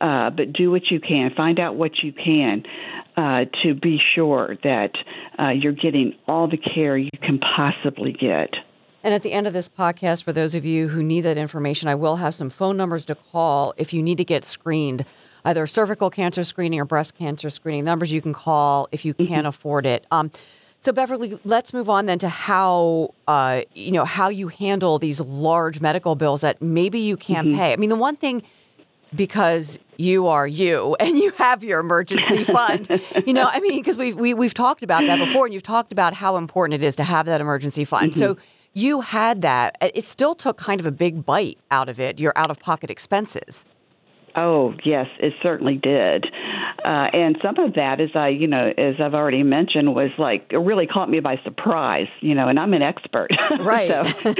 Uh, 0.00 0.30
but 0.30 0.54
do 0.54 0.70
what 0.70 0.80
you 0.90 0.98
can. 0.98 1.30
Find 1.36 1.60
out 1.60 1.76
what 1.76 1.90
you 2.02 2.14
can 2.14 2.62
uh, 3.18 3.44
to 3.62 3.74
be 3.74 3.98
sure 4.14 4.56
that 4.62 4.92
uh, 5.38 5.50
you're 5.50 5.72
getting 5.74 6.14
all 6.26 6.48
the 6.48 6.56
care 6.56 6.96
you 6.96 7.10
can 7.22 7.38
possibly 7.38 8.12
get. 8.12 8.48
And 9.02 9.14
at 9.14 9.22
the 9.22 9.32
end 9.32 9.46
of 9.46 9.52
this 9.52 9.68
podcast, 9.68 10.24
for 10.24 10.32
those 10.32 10.54
of 10.54 10.64
you 10.64 10.88
who 10.88 11.02
need 11.02 11.22
that 11.22 11.38
information, 11.38 11.88
I 11.88 11.94
will 11.94 12.16
have 12.16 12.34
some 12.34 12.50
phone 12.50 12.76
numbers 12.76 13.04
to 13.06 13.14
call 13.14 13.72
if 13.76 13.92
you 13.92 14.02
need 14.02 14.18
to 14.18 14.24
get 14.24 14.44
screened, 14.44 15.06
either 15.44 15.66
cervical 15.66 16.10
cancer 16.10 16.44
screening 16.44 16.80
or 16.80 16.84
breast 16.84 17.16
cancer 17.16 17.48
screening. 17.48 17.84
Numbers 17.84 18.12
you 18.12 18.20
can 18.20 18.34
call 18.34 18.88
if 18.92 19.04
you 19.04 19.14
can't 19.14 19.30
mm-hmm. 19.30 19.46
afford 19.46 19.86
it. 19.86 20.06
Um, 20.10 20.30
so 20.78 20.92
Beverly, 20.92 21.38
let's 21.44 21.72
move 21.72 21.90
on 21.90 22.06
then 22.06 22.18
to 22.20 22.28
how 22.28 23.14
uh, 23.26 23.62
you 23.74 23.92
know 23.92 24.04
how 24.04 24.28
you 24.28 24.48
handle 24.48 24.98
these 24.98 25.20
large 25.20 25.80
medical 25.80 26.14
bills 26.14 26.40
that 26.40 26.60
maybe 26.60 26.98
you 27.00 27.16
can't 27.16 27.48
mm-hmm. 27.48 27.58
pay. 27.58 27.72
I 27.72 27.76
mean, 27.76 27.90
the 27.90 27.96
one 27.96 28.16
thing 28.16 28.42
because 29.14 29.78
you 29.96 30.26
are 30.26 30.46
you 30.46 30.96
and 31.00 31.18
you 31.18 31.32
have 31.32 31.64
your 31.64 31.80
emergency 31.80 32.44
fund. 32.44 32.88
you 33.26 33.32
know, 33.32 33.48
I 33.50 33.60
mean, 33.60 33.76
because 33.76 33.98
we've 33.98 34.16
we, 34.16 34.30
have 34.30 34.38
we 34.38 34.46
have 34.46 34.54
talked 34.54 34.82
about 34.82 35.06
that 35.06 35.18
before, 35.18 35.46
and 35.46 35.54
you've 35.54 35.62
talked 35.62 35.92
about 35.92 36.14
how 36.14 36.36
important 36.36 36.82
it 36.82 36.86
is 36.86 36.96
to 36.96 37.04
have 37.04 37.26
that 37.26 37.40
emergency 37.40 37.84
fund. 37.84 38.12
Mm-hmm. 38.12 38.18
So 38.18 38.38
you 38.72 39.00
had 39.00 39.42
that. 39.42 39.76
It 39.80 40.04
still 40.04 40.34
took 40.34 40.56
kind 40.56 40.80
of 40.80 40.86
a 40.86 40.92
big 40.92 41.24
bite 41.24 41.58
out 41.70 41.88
of 41.88 41.98
it. 41.98 42.18
Your 42.18 42.32
out 42.36 42.50
of 42.50 42.60
pocket 42.60 42.90
expenses. 42.90 43.64
Oh 44.36 44.74
yes, 44.84 45.06
it 45.18 45.32
certainly 45.42 45.76
did, 45.76 46.24
uh, 46.84 47.08
and 47.12 47.36
some 47.42 47.58
of 47.58 47.74
that, 47.74 48.00
as 48.00 48.10
I 48.14 48.28
you 48.28 48.46
know, 48.46 48.72
as 48.78 48.94
I've 49.00 49.14
already 49.14 49.42
mentioned, 49.42 49.92
was 49.92 50.10
like 50.18 50.46
it 50.50 50.58
really 50.58 50.86
caught 50.86 51.10
me 51.10 51.18
by 51.18 51.40
surprise. 51.42 52.06
You 52.20 52.36
know, 52.36 52.46
and 52.46 52.58
I'm 52.58 52.72
an 52.72 52.82
expert, 52.82 53.30
right? 53.60 54.06
so, 54.06 54.34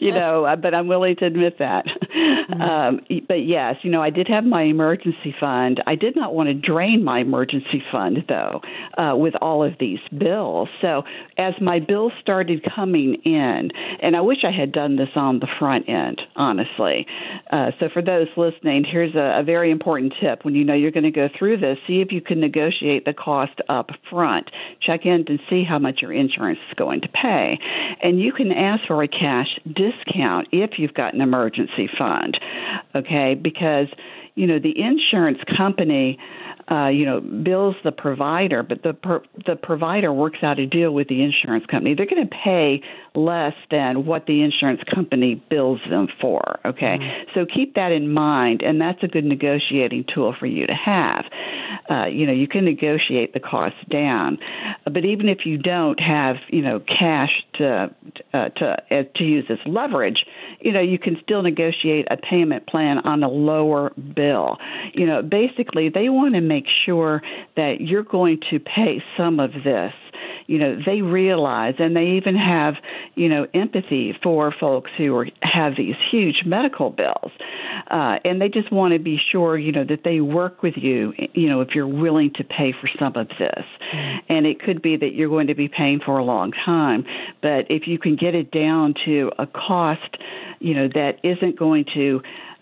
you 0.00 0.10
know, 0.10 0.44
uh, 0.46 0.56
but 0.56 0.74
I'm 0.74 0.88
willing 0.88 1.14
to 1.16 1.26
admit 1.26 1.58
that. 1.60 1.84
Mm-hmm. 2.16 2.60
Um, 2.60 3.00
but 3.28 3.46
yes, 3.46 3.76
you 3.82 3.90
know, 3.90 4.02
I 4.02 4.10
did 4.10 4.28
have 4.28 4.44
my 4.44 4.62
emergency 4.62 5.34
fund. 5.38 5.82
I 5.86 5.94
did 5.94 6.16
not 6.16 6.34
want 6.34 6.48
to 6.48 6.54
drain 6.54 7.04
my 7.04 7.20
emergency 7.20 7.82
fund 7.92 8.18
though, 8.28 8.62
uh, 8.96 9.16
with 9.16 9.34
all 9.40 9.62
of 9.62 9.74
these 9.78 10.00
bills. 10.16 10.68
So 10.80 11.02
as 11.38 11.54
my 11.60 11.78
bills 11.78 12.12
started 12.20 12.64
coming 12.74 13.16
in, 13.24 13.70
and 14.02 14.16
I 14.16 14.20
wish 14.22 14.38
I 14.44 14.58
had 14.58 14.72
done 14.72 14.96
this 14.96 15.10
on 15.14 15.40
the 15.40 15.48
front 15.58 15.88
end, 15.88 16.20
honestly. 16.34 17.06
Uh, 17.50 17.70
so 17.78 17.88
for 17.92 18.02
those 18.02 18.28
listening, 18.36 18.84
here's 18.90 19.14
a 19.14 19.26
a 19.36 19.42
very 19.42 19.70
important 19.70 20.14
tip 20.20 20.44
when 20.44 20.54
you 20.54 20.64
know 20.64 20.74
you're 20.74 20.90
going 20.90 21.04
to 21.04 21.10
go 21.10 21.28
through 21.38 21.58
this. 21.58 21.78
See 21.86 22.00
if 22.00 22.12
you 22.12 22.20
can 22.20 22.40
negotiate 22.40 23.04
the 23.04 23.12
cost 23.12 23.60
up 23.68 23.90
front. 24.10 24.50
Check 24.80 25.00
in 25.04 25.24
to 25.26 25.36
see 25.50 25.64
how 25.68 25.78
much 25.78 25.98
your 26.00 26.12
insurance 26.12 26.58
is 26.68 26.74
going 26.74 27.02
to 27.02 27.08
pay. 27.08 27.58
And 28.02 28.20
you 28.20 28.32
can 28.32 28.52
ask 28.52 28.86
for 28.86 29.02
a 29.02 29.08
cash 29.08 29.48
discount 29.66 30.48
if 30.52 30.78
you've 30.78 30.94
got 30.94 31.14
an 31.14 31.20
emergency 31.20 31.88
fund. 31.98 32.05
Okay? 32.94 33.34
Because, 33.34 33.88
you 34.34 34.46
know, 34.46 34.58
the 34.58 34.74
insurance 34.78 35.38
company 35.56 36.18
uh, 36.70 36.88
you 36.88 37.04
know, 37.04 37.20
bills 37.20 37.76
the 37.84 37.92
provider, 37.92 38.62
but 38.62 38.82
the 38.82 38.92
per, 38.92 39.22
the 39.46 39.54
provider 39.54 40.12
works 40.12 40.38
out 40.42 40.58
a 40.58 40.66
deal 40.66 40.92
with 40.92 41.06
the 41.08 41.22
insurance 41.22 41.64
company. 41.66 41.94
They're 41.94 42.06
going 42.06 42.26
to 42.26 42.36
pay 42.44 42.82
less 43.14 43.54
than 43.70 44.04
what 44.04 44.26
the 44.26 44.42
insurance 44.42 44.80
company 44.92 45.40
bills 45.48 45.80
them 45.88 46.08
for. 46.20 46.58
Okay, 46.66 46.98
mm-hmm. 46.98 47.30
so 47.34 47.46
keep 47.46 47.74
that 47.74 47.92
in 47.92 48.12
mind, 48.12 48.62
and 48.62 48.80
that's 48.80 49.02
a 49.02 49.06
good 49.06 49.24
negotiating 49.24 50.06
tool 50.12 50.34
for 50.38 50.46
you 50.46 50.66
to 50.66 50.74
have. 50.74 51.24
Uh, 51.88 52.06
you 52.06 52.26
know, 52.26 52.32
you 52.32 52.48
can 52.48 52.64
negotiate 52.64 53.32
the 53.32 53.40
cost 53.40 53.76
down, 53.88 54.38
but 54.84 55.04
even 55.04 55.28
if 55.28 55.46
you 55.46 55.58
don't 55.58 56.00
have, 56.00 56.36
you 56.48 56.62
know, 56.62 56.80
cash 56.80 57.30
to 57.54 57.94
uh, 58.34 58.48
to 58.48 58.76
uh, 58.90 59.02
to 59.14 59.24
use 59.24 59.44
as 59.50 59.58
leverage, 59.66 60.24
you 60.60 60.72
know, 60.72 60.80
you 60.80 60.98
can 60.98 61.16
still 61.22 61.42
negotiate 61.42 62.06
a 62.10 62.16
payment 62.16 62.66
plan 62.66 62.98
on 62.98 63.22
a 63.22 63.28
lower 63.28 63.92
bill. 64.16 64.56
You 64.94 65.06
know, 65.06 65.22
basically, 65.22 65.90
they 65.90 66.08
want 66.08 66.34
to 66.34 66.40
make 66.40 66.55
make 66.56 66.66
sure 66.84 67.22
that 67.56 67.76
you're 67.80 68.02
going 68.02 68.40
to 68.50 68.58
pay 68.58 69.02
some 69.16 69.40
of 69.40 69.50
this. 69.52 69.92
You 70.46 70.58
know 70.58 70.78
they 70.86 71.02
realize 71.02 71.74
and 71.78 71.94
they 71.96 72.18
even 72.18 72.36
have 72.36 72.74
you 73.14 73.28
know 73.28 73.46
empathy 73.52 74.16
for 74.22 74.54
folks 74.58 74.90
who 74.96 75.14
are 75.16 75.26
have 75.42 75.72
these 75.76 75.96
huge 76.10 76.42
medical 76.46 76.90
bills. 76.90 77.32
Uh, 77.90 78.18
and 78.24 78.40
they 78.40 78.48
just 78.48 78.72
want 78.72 78.92
to 78.94 79.00
be 79.00 79.18
sure 79.32 79.58
you 79.58 79.72
know 79.72 79.84
that 79.84 80.02
they 80.04 80.20
work 80.20 80.62
with 80.62 80.74
you 80.76 81.12
you 81.34 81.48
know 81.48 81.60
if 81.60 81.70
you're 81.74 81.86
willing 81.86 82.30
to 82.36 82.44
pay 82.44 82.72
for 82.80 82.88
some 82.98 83.14
of 83.16 83.28
this. 83.38 83.64
Mm-hmm. 83.92 84.32
and 84.32 84.46
it 84.46 84.60
could 84.60 84.82
be 84.82 84.96
that 84.96 85.14
you're 85.14 85.28
going 85.28 85.46
to 85.46 85.54
be 85.54 85.68
paying 85.68 86.00
for 86.04 86.18
a 86.18 86.24
long 86.24 86.50
time 86.50 87.04
but 87.40 87.70
if 87.70 87.86
you 87.86 87.98
can 88.00 88.16
get 88.16 88.34
it 88.34 88.50
down 88.50 88.94
to 89.04 89.30
a 89.38 89.46
cost 89.46 90.16
you 90.58 90.74
know 90.74 90.88
that 90.88 91.20
isn't 91.22 91.56
going 91.56 91.84
to 91.94 92.20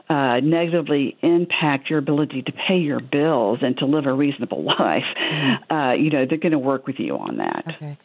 uh, 0.08 0.40
negatively 0.40 1.16
impact 1.22 1.88
your 1.88 1.98
ability 1.98 2.42
to 2.42 2.52
pay 2.52 2.76
your 2.76 3.00
bills 3.00 3.60
and 3.62 3.76
to 3.78 3.86
live 3.86 4.06
a 4.06 4.12
reasonable 4.12 4.64
life, 4.78 5.04
mm-hmm. 5.18 5.72
uh, 5.72 5.92
you 5.94 6.10
know, 6.10 6.26
they're 6.26 6.38
going 6.38 6.52
to 6.52 6.58
work 6.58 6.86
with 6.86 6.98
you 6.98 7.16
on 7.16 7.38
that. 7.38 7.64
Okay. 7.68 7.96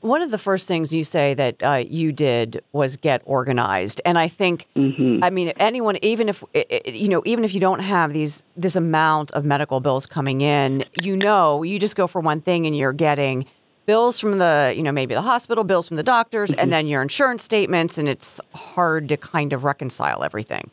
One 0.00 0.20
of 0.20 0.32
the 0.32 0.38
first 0.38 0.66
things 0.66 0.92
you 0.92 1.04
say 1.04 1.32
that 1.34 1.62
uh, 1.62 1.84
you 1.86 2.10
did 2.10 2.60
was 2.72 2.96
get 2.96 3.22
organized, 3.24 4.00
and 4.04 4.18
I 4.18 4.26
think, 4.26 4.66
mm-hmm. 4.74 5.22
I 5.22 5.30
mean, 5.30 5.52
anyone, 5.58 5.96
even 6.02 6.28
if 6.28 6.42
you 6.86 7.08
know, 7.08 7.22
even 7.24 7.44
if 7.44 7.54
you 7.54 7.60
don't 7.60 7.78
have 7.78 8.12
these 8.12 8.42
this 8.56 8.74
amount 8.74 9.30
of 9.30 9.44
medical 9.44 9.78
bills 9.78 10.06
coming 10.06 10.40
in, 10.40 10.84
you 11.00 11.16
know, 11.16 11.62
you 11.62 11.78
just 11.78 11.94
go 11.94 12.08
for 12.08 12.20
one 12.20 12.40
thing, 12.40 12.66
and 12.66 12.76
you're 12.76 12.92
getting 12.92 13.46
bills 13.86 14.18
from 14.18 14.38
the, 14.38 14.74
you 14.76 14.82
know, 14.82 14.90
maybe 14.90 15.14
the 15.14 15.22
hospital, 15.22 15.62
bills 15.62 15.86
from 15.86 15.96
the 15.96 16.02
doctors, 16.02 16.50
mm-hmm. 16.50 16.60
and 16.60 16.72
then 16.72 16.88
your 16.88 17.00
insurance 17.00 17.44
statements, 17.44 17.96
and 17.96 18.08
it's 18.08 18.40
hard 18.54 19.08
to 19.08 19.16
kind 19.16 19.52
of 19.52 19.62
reconcile 19.62 20.24
everything. 20.24 20.68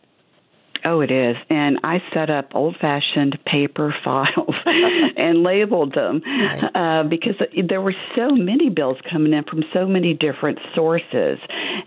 Oh, 0.86 1.02
it 1.02 1.12
is. 1.12 1.36
And 1.50 1.80
I 1.84 2.02
set 2.14 2.30
up 2.30 2.52
old 2.54 2.78
fashioned 2.80 3.38
paper 3.46 3.94
files 4.04 4.56
and 4.66 5.44
labeled 5.44 5.94
them 5.94 6.22
right. 6.26 6.64
uh, 6.76 7.04
because 7.08 7.36
there 7.68 7.82
were 7.82 7.96
so 8.16 8.32
many 8.32 8.70
bills 8.70 8.98
coming 9.12 9.34
in 9.34 9.44
from 9.44 9.64
so 9.74 9.86
many 9.86 10.14
different 10.14 10.60
sources. 10.76 11.40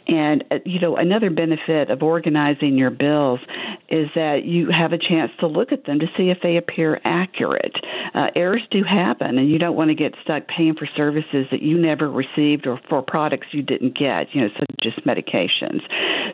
And, 0.06 0.44
uh, 0.50 0.56
you 0.64 0.80
know, 0.80 0.96
another 0.96 1.30
benefit 1.30 1.90
of 1.90 2.02
organizing 2.02 2.76
your 2.76 2.90
bills 2.90 3.40
is 3.88 4.08
that 4.14 4.44
you 4.44 4.70
have 4.70 4.92
a 4.92 4.98
chance 4.98 5.30
to 5.40 5.46
look 5.46 5.72
at 5.72 5.84
them 5.84 5.98
to 6.00 6.06
see 6.16 6.30
if 6.30 6.38
they 6.42 6.56
appear 6.56 7.00
accurate. 7.04 7.74
Uh, 8.14 8.26
errors 8.34 8.62
do 8.70 8.82
happen, 8.82 9.38
and 9.38 9.50
you 9.50 9.58
don't 9.58 9.76
want 9.76 9.88
to 9.88 9.94
get 9.94 10.14
stuck 10.22 10.46
paying 10.48 10.74
for 10.74 10.88
services 10.96 11.46
that 11.50 11.62
you 11.62 11.78
never 11.78 12.10
received 12.10 12.66
or 12.66 12.80
for 12.88 13.02
products 13.02 13.48
you 13.52 13.62
didn't 13.62 13.96
get, 13.96 14.34
you 14.34 14.42
know, 14.42 14.48
such 14.58 14.86
as 14.86 15.04
medications. 15.04 15.80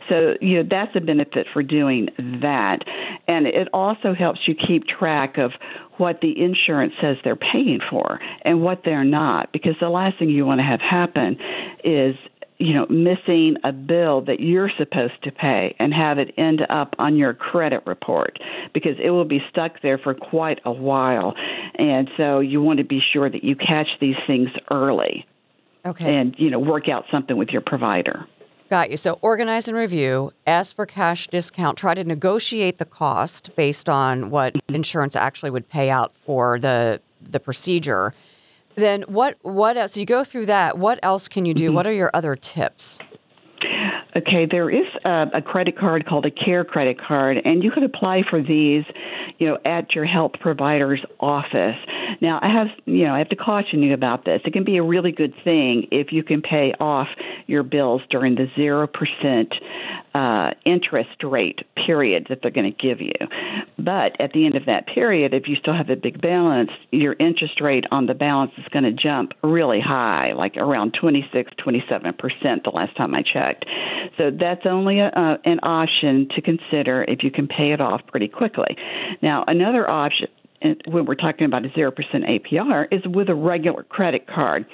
So, 0.08 0.34
you 0.40 0.62
know, 0.62 0.68
that's 0.68 0.94
a 0.96 1.00
benefit 1.00 1.46
for 1.52 1.62
doing 1.62 2.08
that 2.16 2.47
that. 2.48 2.78
And 3.28 3.46
it 3.46 3.68
also 3.72 4.14
helps 4.14 4.40
you 4.46 4.54
keep 4.54 4.84
track 4.86 5.38
of 5.38 5.52
what 5.98 6.20
the 6.20 6.32
insurance 6.40 6.94
says 7.00 7.16
they're 7.22 7.36
paying 7.36 7.80
for 7.90 8.18
and 8.42 8.62
what 8.62 8.82
they're 8.84 9.04
not. 9.04 9.52
Because 9.52 9.74
the 9.80 9.88
last 9.88 10.18
thing 10.18 10.30
you 10.30 10.46
want 10.46 10.60
to 10.60 10.64
have 10.64 10.80
happen 10.80 11.36
is 11.84 12.14
you 12.58 12.74
know, 12.74 12.86
missing 12.88 13.56
a 13.62 13.72
bill 13.72 14.22
that 14.22 14.40
you're 14.40 14.70
supposed 14.76 15.22
to 15.22 15.30
pay 15.30 15.76
and 15.78 15.94
have 15.94 16.18
it 16.18 16.34
end 16.36 16.60
up 16.68 16.94
on 16.98 17.16
your 17.16 17.32
credit 17.32 17.86
report 17.86 18.38
because 18.74 18.96
it 19.02 19.10
will 19.10 19.24
be 19.24 19.38
stuck 19.48 19.80
there 19.80 19.96
for 19.96 20.12
quite 20.12 20.58
a 20.64 20.72
while. 20.72 21.34
And 21.76 22.10
so 22.16 22.40
you 22.40 22.60
want 22.60 22.78
to 22.78 22.84
be 22.84 23.00
sure 23.12 23.30
that 23.30 23.44
you 23.44 23.54
catch 23.54 23.86
these 24.00 24.16
things 24.26 24.48
early. 24.72 25.24
Okay. 25.86 26.16
And, 26.16 26.34
you 26.36 26.50
know, 26.50 26.58
work 26.58 26.88
out 26.88 27.04
something 27.12 27.36
with 27.36 27.50
your 27.50 27.62
provider. 27.62 28.26
Got 28.70 28.90
you. 28.90 28.98
So 28.98 29.18
organize 29.22 29.66
and 29.66 29.76
review, 29.76 30.32
ask 30.46 30.76
for 30.76 30.84
cash 30.84 31.26
discount, 31.28 31.78
try 31.78 31.94
to 31.94 32.04
negotiate 32.04 32.76
the 32.76 32.84
cost 32.84 33.54
based 33.56 33.88
on 33.88 34.28
what 34.30 34.54
mm-hmm. 34.54 34.74
insurance 34.74 35.16
actually 35.16 35.50
would 35.50 35.68
pay 35.68 35.90
out 35.90 36.14
for 36.16 36.58
the 36.58 37.00
the 37.20 37.40
procedure. 37.40 38.14
Then 38.74 39.02
what 39.02 39.38
what 39.42 39.76
else? 39.76 39.92
So 39.92 40.00
you 40.00 40.06
go 40.06 40.22
through 40.22 40.46
that. 40.46 40.76
What 40.78 41.00
else 41.02 41.28
can 41.28 41.46
you 41.46 41.54
do? 41.54 41.66
Mm-hmm. 41.66 41.74
What 41.74 41.86
are 41.86 41.92
your 41.92 42.10
other 42.12 42.36
tips? 42.36 42.98
Okay, 44.16 44.46
there 44.50 44.70
is 44.70 44.86
a, 45.04 45.26
a, 45.34 45.42
credit 45.42 45.78
card 45.78 46.06
called 46.06 46.26
a 46.26 46.30
CareCredit 46.30 46.98
card, 47.06 47.36
and 47.44 47.62
you 47.62 47.70
could 47.70 47.84
apply 47.84 48.22
for 48.28 48.42
these, 48.42 48.84
you 49.38 49.46
know, 49.46 49.58
at 49.64 49.94
your 49.94 50.06
health 50.06 50.32
provider's 50.40 51.04
office. 51.20 51.76
Now, 52.20 52.38
I 52.42 52.52
have, 52.52 52.68
you 52.84 53.04
know, 53.04 53.14
I 53.14 53.18
have 53.18 53.28
to 53.28 53.36
caution 53.36 53.82
you 53.82 53.94
about 53.94 54.24
this. 54.24 54.40
It 54.44 54.52
can 54.52 54.64
be 54.64 54.76
a 54.76 54.82
really 54.82 55.12
good 55.12 55.34
thing 55.44 55.86
if 55.90 56.12
you 56.12 56.22
can 56.22 56.42
pay 56.42 56.72
off 56.80 57.08
your 57.46 57.62
bills 57.62 58.02
during 58.10 58.34
the 58.34 58.46
zero 58.56 58.86
percent 58.86 59.54
uh, 60.14 60.50
interest 60.64 61.22
rate 61.22 61.60
period 61.86 62.26
that 62.28 62.40
they're 62.42 62.50
going 62.50 62.72
to 62.72 62.76
give 62.76 63.00
you. 63.00 63.14
But 63.78 64.20
at 64.20 64.32
the 64.32 64.46
end 64.46 64.56
of 64.56 64.66
that 64.66 64.86
period, 64.86 65.32
if 65.32 65.44
you 65.46 65.56
still 65.56 65.74
have 65.74 65.90
a 65.90 65.96
big 65.96 66.20
balance, 66.20 66.70
your 66.90 67.14
interest 67.20 67.60
rate 67.60 67.84
on 67.90 68.06
the 68.06 68.14
balance 68.14 68.52
is 68.58 68.64
going 68.72 68.84
to 68.84 68.92
jump 68.92 69.32
really 69.42 69.80
high, 69.80 70.32
like 70.32 70.56
around 70.56 70.96
26, 71.00 71.52
27 71.62 72.12
percent 72.14 72.64
the 72.64 72.70
last 72.70 72.96
time 72.96 73.14
I 73.14 73.22
checked. 73.22 73.64
So 74.16 74.30
that's 74.30 74.66
only 74.66 74.98
a, 74.98 75.08
uh, 75.08 75.36
an 75.44 75.60
option 75.62 76.28
to 76.34 76.42
consider 76.42 77.04
if 77.04 77.22
you 77.22 77.30
can 77.30 77.46
pay 77.46 77.72
it 77.72 77.80
off 77.80 78.00
pretty 78.08 78.28
quickly. 78.28 78.76
Now, 79.22 79.44
another 79.46 79.88
option 79.88 80.28
when 80.86 81.06
we're 81.06 81.14
talking 81.14 81.46
about 81.46 81.64
a 81.64 81.68
0% 81.68 81.92
APR 81.94 82.86
is 82.90 83.02
with 83.06 83.28
a 83.28 83.34
regular 83.34 83.82
credit 83.84 84.26
card. 84.26 84.66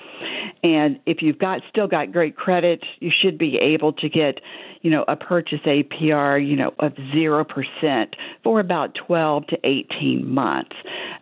And 0.62 0.99
if 1.07 1.19
you've 1.21 1.38
got 1.38 1.61
still 1.69 1.87
got 1.87 2.12
great 2.12 2.37
credit, 2.37 2.83
you 3.00 3.11
should 3.11 3.38
be 3.38 3.59
able 3.59 3.93
to 3.95 4.09
get, 4.09 4.41
you 4.83 4.91
know, 4.91 5.05
a 5.07 5.17
purchase 5.17 5.61
APR, 5.67 6.47
you 6.47 6.57
know, 6.57 6.73
of 6.79 6.93
0% 6.93 8.07
for 8.43 8.61
about 8.61 8.95
12 9.07 9.47
to 9.49 9.59
18 9.64 10.29
months. 10.29 10.76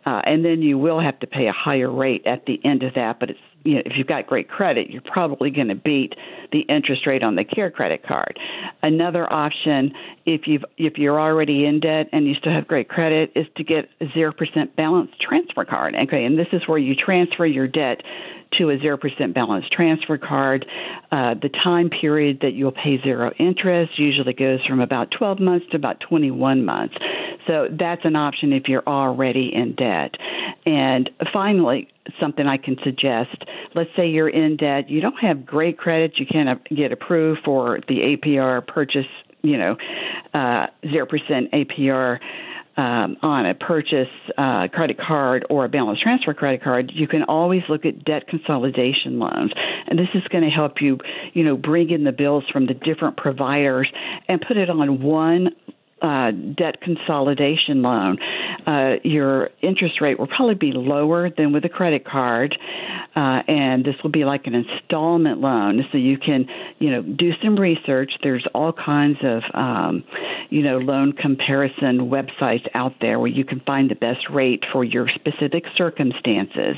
Uh, 0.05 0.21
and 0.25 0.45
then 0.45 0.61
you 0.61 0.77
will 0.77 1.01
have 1.01 1.19
to 1.19 1.27
pay 1.27 1.47
a 1.47 1.53
higher 1.53 1.91
rate 1.91 2.25
at 2.25 2.45
the 2.45 2.59
end 2.63 2.83
of 2.83 2.93
that, 2.93 3.19
but 3.19 3.29
it's 3.29 3.39
you 3.63 3.75
know, 3.75 3.81
if 3.85 3.93
you've 3.95 4.07
got 4.07 4.27
great 4.27 4.49
credit, 4.49 4.89
you're 4.89 5.01
probably 5.01 5.49
going 5.49 5.69
to 5.69 5.75
beat 5.75 6.13
the 6.51 6.61
interest 6.61 7.07
rate 7.07 7.23
on 7.23 7.35
the 7.35 7.45
CareCredit 7.45 8.05
card. 8.05 8.37
Another 8.81 9.31
option, 9.31 9.93
if 10.25 10.41
you've 10.47 10.63
if 10.77 10.97
you're 10.97 11.19
already 11.19 11.65
in 11.65 11.79
debt 11.79 12.07
and 12.11 12.27
you 12.27 12.35
still 12.35 12.51
have 12.51 12.67
great 12.67 12.89
credit, 12.89 13.31
is 13.35 13.47
to 13.57 13.63
get 13.63 13.89
a 14.01 14.05
zero 14.13 14.33
percent 14.33 14.75
balance 14.75 15.11
transfer 15.19 15.65
card. 15.65 15.95
Okay, 15.95 16.25
and 16.25 16.37
this 16.37 16.47
is 16.51 16.67
where 16.67 16.77
you 16.77 16.93
transfer 16.95 17.45
your 17.45 17.67
debt 17.67 18.01
to 18.57 18.69
a 18.69 18.77
0% 18.77 19.33
balance 19.33 19.65
transfer 19.71 20.17
card. 20.17 20.65
Uh, 21.11 21.35
the 21.41 21.49
time 21.63 21.89
period 21.89 22.39
that 22.41 22.53
you'll 22.53 22.71
pay 22.71 23.01
zero 23.03 23.31
interest 23.39 23.91
usually 23.97 24.33
goes 24.33 24.59
from 24.67 24.79
about 24.79 25.09
12 25.17 25.39
months 25.39 25.65
to 25.71 25.77
about 25.77 25.99
21 26.07 26.65
months. 26.65 26.95
So 27.47 27.67
that's 27.77 28.01
an 28.05 28.15
option 28.15 28.53
if 28.53 28.63
you're 28.67 28.87
already 28.87 29.51
in 29.53 29.75
debt. 29.75 30.15
And 30.65 31.09
finally, 31.31 31.89
something 32.19 32.47
I 32.47 32.57
can 32.57 32.77
suggest. 32.83 33.43
Let's 33.75 33.89
say 33.95 34.07
you're 34.07 34.29
in 34.29 34.57
debt, 34.57 34.89
you 34.89 35.01
don't 35.01 35.19
have 35.21 35.45
great 35.45 35.77
credit, 35.77 36.13
you 36.17 36.25
can't 36.25 36.63
get 36.69 36.91
approved 36.91 37.41
for 37.43 37.79
the 37.87 38.17
APR 38.17 38.65
purchase, 38.65 39.05
you 39.41 39.57
know, 39.57 39.75
uh, 40.33 40.67
0% 40.85 41.07
APR 41.53 42.19
um, 42.75 43.17
on 43.21 43.45
a 43.45 43.53
purchase 43.53 44.07
uh, 44.37 44.67
credit 44.73 44.97
card 44.97 45.45
or 45.49 45.65
a 45.65 45.69
balance 45.69 45.99
transfer 46.01 46.33
credit 46.33 46.63
card, 46.63 46.91
you 46.93 47.07
can 47.07 47.23
always 47.23 47.61
look 47.69 47.85
at 47.85 48.03
debt 48.03 48.27
consolidation 48.27 49.19
loans, 49.19 49.51
and 49.87 49.99
this 49.99 50.07
is 50.15 50.23
going 50.29 50.43
to 50.43 50.49
help 50.49 50.81
you, 50.81 50.97
you 51.33 51.43
know, 51.43 51.55
bring 51.55 51.91
in 51.91 52.03
the 52.03 52.11
bills 52.11 52.43
from 52.51 52.65
the 52.65 52.73
different 52.73 53.17
providers 53.17 53.91
and 54.27 54.43
put 54.47 54.57
it 54.57 54.69
on 54.69 55.01
one 55.01 55.49
uh, 56.03 56.31
debt 56.31 56.81
consolidation 56.81 57.81
loan, 57.81 58.17
uh, 58.67 58.95
your 59.03 59.49
interest 59.61 60.01
rate 60.01 60.19
will 60.19 60.27
probably 60.27 60.55
be 60.55 60.73
lower 60.73 61.29
than 61.29 61.53
with 61.53 61.63
a 61.63 61.69
credit 61.69 62.05
card, 62.05 62.55
uh, 63.15 63.39
and 63.47 63.85
this 63.85 63.95
will 64.03 64.11
be 64.11 64.25
like 64.25 64.45
an 64.45 64.53
installment 64.53 65.39
loan. 65.39 65.83
So 65.91 65.97
you 65.97 66.17
can, 66.17 66.45
you 66.79 66.91
know, 66.91 67.01
do 67.01 67.31
some 67.41 67.57
research. 67.57 68.11
There's 68.21 68.45
all 68.53 68.73
kinds 68.73 69.17
of, 69.23 69.43
um, 69.53 70.03
you 70.49 70.61
know, 70.61 70.77
loan 70.77 71.13
comparison 71.13 72.09
websites 72.09 72.67
out 72.73 72.95
there 72.99 73.17
where 73.19 73.29
you 73.29 73.45
can 73.45 73.61
find 73.61 73.89
the 73.89 73.95
best 73.95 74.29
rate 74.29 74.63
for 74.71 74.83
your 74.83 75.07
specific 75.15 75.63
circumstances, 75.77 76.75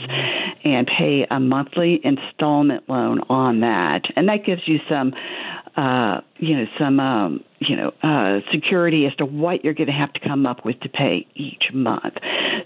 and 0.64 0.88
pay 0.88 1.26
a 1.30 1.40
monthly 1.40 2.00
installment 2.04 2.88
loan 2.88 3.22
on 3.30 3.62
that, 3.62 4.02
and 4.16 4.30
that 4.30 4.46
gives 4.46 4.62
you 4.68 4.78
some 4.88 5.14
uh, 5.78 6.22
you 6.38 6.56
know, 6.56 6.66
some, 6.80 7.00
um, 7.00 7.44
you 7.60 7.76
know, 7.76 7.92
uh, 8.02 8.40
security 8.54 9.06
as 9.06 9.16
to 9.16 9.26
what 9.26 9.64
you're 9.64 9.74
going 9.74 9.88
to 9.88 9.94
have 9.94 10.14
to 10.14 10.20
come 10.22 10.46
up 10.46 10.64
with 10.64 10.80
to 10.82 10.90
pay 10.90 11.28
each 11.36 11.66
month. 11.74 12.14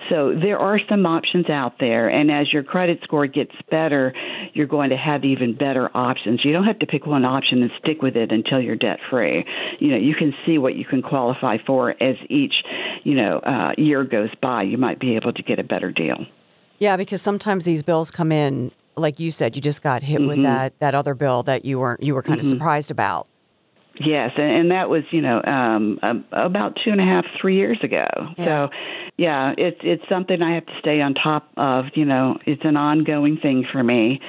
So 0.09 0.33
there 0.39 0.59
are 0.59 0.79
some 0.87 1.05
options 1.05 1.49
out 1.49 1.73
there, 1.79 2.07
and 2.07 2.31
as 2.31 2.51
your 2.53 2.63
credit 2.63 2.99
score 3.03 3.25
gets 3.25 3.51
better, 3.71 4.13
you're 4.53 4.67
going 4.67 4.91
to 4.91 4.97
have 4.97 5.23
even 5.23 5.55
better 5.55 5.89
options. 5.95 6.41
You 6.43 6.53
don't 6.53 6.65
have 6.65 6.79
to 6.79 6.85
pick 6.85 7.05
one 7.05 7.25
option 7.25 7.63
and 7.63 7.71
stick 7.79 8.01
with 8.01 8.15
it 8.15 8.31
until 8.31 8.61
you're 8.61 8.75
debt 8.75 8.99
free. 9.09 9.45
You 9.79 9.91
know, 9.91 9.97
you 9.97 10.13
can 10.15 10.33
see 10.45 10.57
what 10.57 10.75
you 10.75 10.85
can 10.85 11.01
qualify 11.01 11.57
for 11.65 11.91
as 12.01 12.15
each, 12.29 12.53
you 13.03 13.15
know, 13.15 13.39
uh, 13.39 13.71
year 13.77 14.03
goes 14.03 14.33
by. 14.41 14.63
You 14.63 14.77
might 14.77 14.99
be 14.99 15.15
able 15.15 15.33
to 15.33 15.43
get 15.43 15.57
a 15.59 15.63
better 15.63 15.91
deal. 15.91 16.25
Yeah, 16.77 16.95
because 16.95 17.21
sometimes 17.21 17.65
these 17.65 17.83
bills 17.83 18.09
come 18.09 18.31
in 18.31 18.71
like 18.95 19.19
you 19.19 19.31
said, 19.31 19.55
you 19.55 19.61
just 19.61 19.81
got 19.81 20.03
hit 20.03 20.19
mm-hmm. 20.19 20.27
with 20.27 20.43
that 20.43 20.79
that 20.79 20.95
other 20.95 21.15
bill 21.15 21.43
that 21.43 21.65
you 21.65 21.79
weren't 21.79 22.03
you 22.03 22.13
were 22.13 22.23
kind 22.23 22.39
mm-hmm. 22.39 22.47
of 22.47 22.57
surprised 22.57 22.91
about. 22.91 23.27
Yes, 23.99 24.31
and, 24.37 24.51
and 24.51 24.71
that 24.71 24.89
was 24.89 25.03
you 25.11 25.21
know 25.21 25.41
um, 25.43 25.99
about 26.31 26.77
two 26.83 26.91
and 26.91 27.01
a 27.01 27.03
half, 27.03 27.25
three 27.39 27.57
years 27.57 27.79
ago. 27.83 28.07
Yeah. 28.37 28.45
So, 28.45 28.69
yeah, 29.17 29.53
it's 29.57 29.79
it's 29.83 30.03
something 30.07 30.41
I 30.41 30.55
have 30.55 30.65
to 30.67 30.73
stay 30.79 31.01
on 31.01 31.13
top 31.15 31.49
of. 31.57 31.85
You 31.95 32.05
know, 32.05 32.37
it's 32.45 32.61
an 32.63 32.77
ongoing 32.77 33.37
thing 33.37 33.65
for 33.69 33.83
me, 33.83 34.21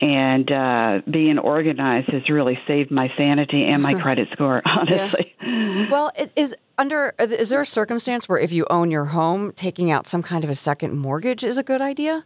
and 0.00 0.50
uh, 0.52 1.00
being 1.10 1.38
organized 1.38 2.10
has 2.12 2.28
really 2.30 2.58
saved 2.68 2.92
my 2.92 3.10
sanity 3.16 3.64
and 3.64 3.82
my 3.82 3.94
credit 4.00 4.28
score. 4.32 4.62
Honestly. 4.66 5.34
Yeah. 5.42 5.90
Well, 5.90 6.12
is 6.36 6.56
under 6.78 7.12
is 7.18 7.48
there 7.48 7.62
a 7.62 7.66
circumstance 7.66 8.28
where 8.28 8.38
if 8.38 8.52
you 8.52 8.66
own 8.70 8.92
your 8.92 9.06
home, 9.06 9.52
taking 9.56 9.90
out 9.90 10.06
some 10.06 10.22
kind 10.22 10.44
of 10.44 10.50
a 10.50 10.54
second 10.54 10.96
mortgage 10.96 11.42
is 11.42 11.58
a 11.58 11.64
good 11.64 11.82
idea? 11.82 12.24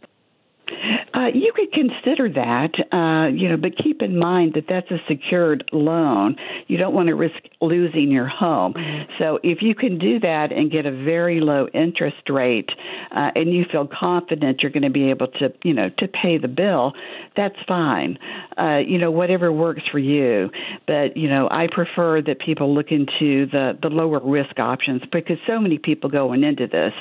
Uh, 1.13 1.27
you 1.33 1.53
could 1.55 1.71
consider 1.71 2.27
that, 2.29 2.71
uh, 2.91 3.27
you 3.35 3.47
know, 3.47 3.57
but 3.57 3.77
keep 3.77 4.01
in 4.01 4.17
mind 4.17 4.53
that 4.55 4.65
that's 4.67 4.89
a 4.89 4.97
secured 5.07 5.63
loan. 5.71 6.35
You 6.67 6.77
don't 6.77 6.93
want 6.93 7.07
to 7.07 7.15
risk 7.15 7.35
losing 7.61 8.11
your 8.11 8.27
home. 8.27 8.73
Mm-hmm. 8.73 9.11
So 9.19 9.39
if 9.43 9.59
you 9.61 9.75
can 9.75 9.99
do 9.99 10.19
that 10.19 10.51
and 10.51 10.71
get 10.71 10.85
a 10.85 10.91
very 10.91 11.39
low 11.39 11.67
interest 11.73 12.29
rate, 12.29 12.69
uh, 13.11 13.29
and 13.35 13.53
you 13.53 13.65
feel 13.71 13.87
confident 13.87 14.61
you're 14.61 14.71
going 14.71 14.83
to 14.83 14.89
be 14.89 15.09
able 15.09 15.27
to, 15.27 15.53
you 15.63 15.73
know, 15.73 15.89
to 15.99 16.07
pay 16.07 16.37
the 16.37 16.47
bill, 16.47 16.93
that's 17.35 17.55
fine. 17.67 18.17
Uh, 18.57 18.77
you 18.77 18.97
know, 18.97 19.11
whatever 19.11 19.51
works 19.51 19.83
for 19.91 19.99
you. 19.99 20.49
But 20.87 21.15
you 21.15 21.29
know, 21.29 21.47
I 21.49 21.67
prefer 21.71 22.21
that 22.23 22.39
people 22.39 22.73
look 22.73 22.87
into 22.91 23.45
the 23.47 23.77
the 23.81 23.89
lower 23.89 24.19
risk 24.19 24.59
options 24.59 25.01
because 25.11 25.37
so 25.47 25.59
many 25.59 25.77
people 25.77 26.09
going 26.09 26.43
into 26.43 26.67
this, 26.67 26.93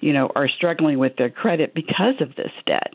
you 0.00 0.12
know, 0.12 0.30
are 0.34 0.48
struggling 0.48 0.98
with 0.98 1.16
their 1.16 1.30
credit 1.30 1.74
because 1.74 2.14
of 2.20 2.34
this 2.36 2.52
debt. 2.66 2.94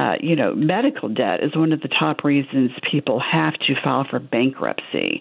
Uh, 0.00 0.14
you 0.20 0.34
know, 0.34 0.54
medical 0.54 1.08
debt 1.08 1.42
is 1.42 1.54
one 1.54 1.72
of 1.72 1.80
the 1.80 1.88
top 1.88 2.24
reasons 2.24 2.70
people 2.90 3.20
have 3.20 3.54
to 3.54 3.74
file 3.82 4.06
for 4.08 4.18
bankruptcy. 4.18 5.20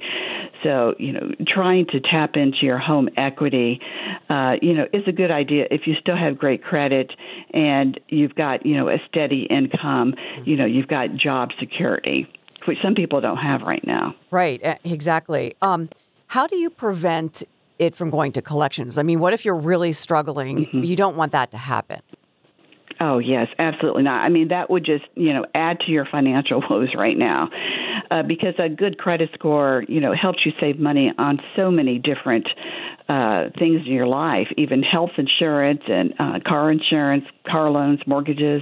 So, 0.63 0.95
you 0.97 1.13
know, 1.13 1.31
trying 1.47 1.85
to 1.87 1.99
tap 1.99 2.35
into 2.35 2.57
your 2.61 2.77
home 2.77 3.09
equity, 3.17 3.79
uh, 4.29 4.53
you 4.61 4.73
know, 4.73 4.85
is 4.93 5.03
a 5.07 5.11
good 5.11 5.31
idea 5.31 5.65
if 5.71 5.81
you 5.85 5.95
still 5.99 6.17
have 6.17 6.37
great 6.37 6.63
credit 6.63 7.11
and 7.53 7.99
you've 8.09 8.35
got, 8.35 8.65
you 8.65 8.75
know, 8.75 8.89
a 8.89 8.97
steady 9.07 9.47
income, 9.49 10.15
you 10.45 10.55
know, 10.55 10.65
you've 10.65 10.87
got 10.87 11.15
job 11.15 11.49
security, 11.59 12.27
which 12.65 12.77
some 12.81 12.95
people 12.95 13.21
don't 13.21 13.37
have 13.37 13.61
right 13.61 13.85
now. 13.85 14.15
Right, 14.31 14.79
exactly. 14.83 15.55
Um, 15.61 15.89
how 16.27 16.45
do 16.45 16.57
you 16.57 16.69
prevent 16.69 17.43
it 17.79 17.95
from 17.95 18.09
going 18.09 18.33
to 18.33 18.41
collections? 18.41 18.97
I 18.97 19.03
mean, 19.03 19.19
what 19.19 19.33
if 19.33 19.45
you're 19.45 19.55
really 19.55 19.93
struggling? 19.93 20.65
Mm-hmm. 20.65 20.83
You 20.83 20.95
don't 20.95 21.15
want 21.15 21.31
that 21.31 21.51
to 21.51 21.57
happen. 21.57 22.01
Oh, 23.01 23.19
yes, 23.19 23.47
absolutely 23.57 24.03
not. 24.03 24.25
I 24.25 24.29
mean, 24.29 24.49
that 24.49 24.69
would 24.69 24.85
just, 24.85 25.05
you 25.15 25.33
know, 25.33 25.45
add 25.55 25.79
to 25.85 25.91
your 25.91 26.05
financial 26.05 26.61
woes 26.69 26.89
right 26.97 27.17
now. 27.17 27.49
Uh, 28.11 28.23
because 28.23 28.55
a 28.57 28.67
good 28.67 28.97
credit 28.97 29.29
score, 29.35 29.85
you 29.87 30.01
know, 30.01 30.13
helps 30.19 30.39
you 30.45 30.51
save 30.59 30.79
money 30.79 31.11
on 31.17 31.39
so 31.55 31.69
many 31.71 31.99
different 31.99 32.47
uh, 33.07 33.49
things 33.57 33.81
in 33.85 33.93
your 33.93 34.07
life, 34.07 34.47
even 34.57 34.83
health 34.83 35.11
insurance 35.17 35.81
and 35.87 36.13
uh, 36.19 36.39
car 36.45 36.71
insurance, 36.71 37.23
car 37.49 37.69
loans, 37.69 37.99
mortgages. 38.05 38.61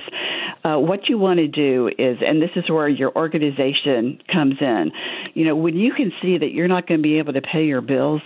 Uh, 0.63 0.77
what 0.77 1.09
you 1.09 1.17
want 1.17 1.37
to 1.37 1.47
do 1.47 1.87
is, 1.87 2.17
and 2.21 2.41
this 2.41 2.51
is 2.55 2.69
where 2.69 2.87
your 2.87 3.15
organization 3.15 4.21
comes 4.31 4.55
in, 4.61 4.91
you 5.33 5.45
know, 5.45 5.55
when 5.55 5.75
you 5.75 5.93
can 5.93 6.11
see 6.21 6.37
that 6.37 6.51
you're 6.51 6.67
not 6.67 6.87
going 6.87 6.99
to 6.99 7.03
be 7.03 7.17
able 7.19 7.33
to 7.33 7.41
pay 7.41 7.65
your 7.65 7.81
bills, 7.81 8.21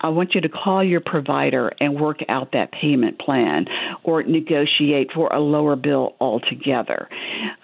I 0.00 0.08
want 0.10 0.34
you 0.34 0.40
to 0.42 0.48
call 0.48 0.84
your 0.84 1.00
provider 1.00 1.72
and 1.80 2.00
work 2.00 2.18
out 2.28 2.52
that 2.52 2.70
payment 2.72 3.18
plan 3.18 3.66
or 4.04 4.22
negotiate 4.22 5.08
for 5.14 5.32
a 5.32 5.40
lower 5.40 5.76
bill 5.76 6.14
altogether. 6.20 7.08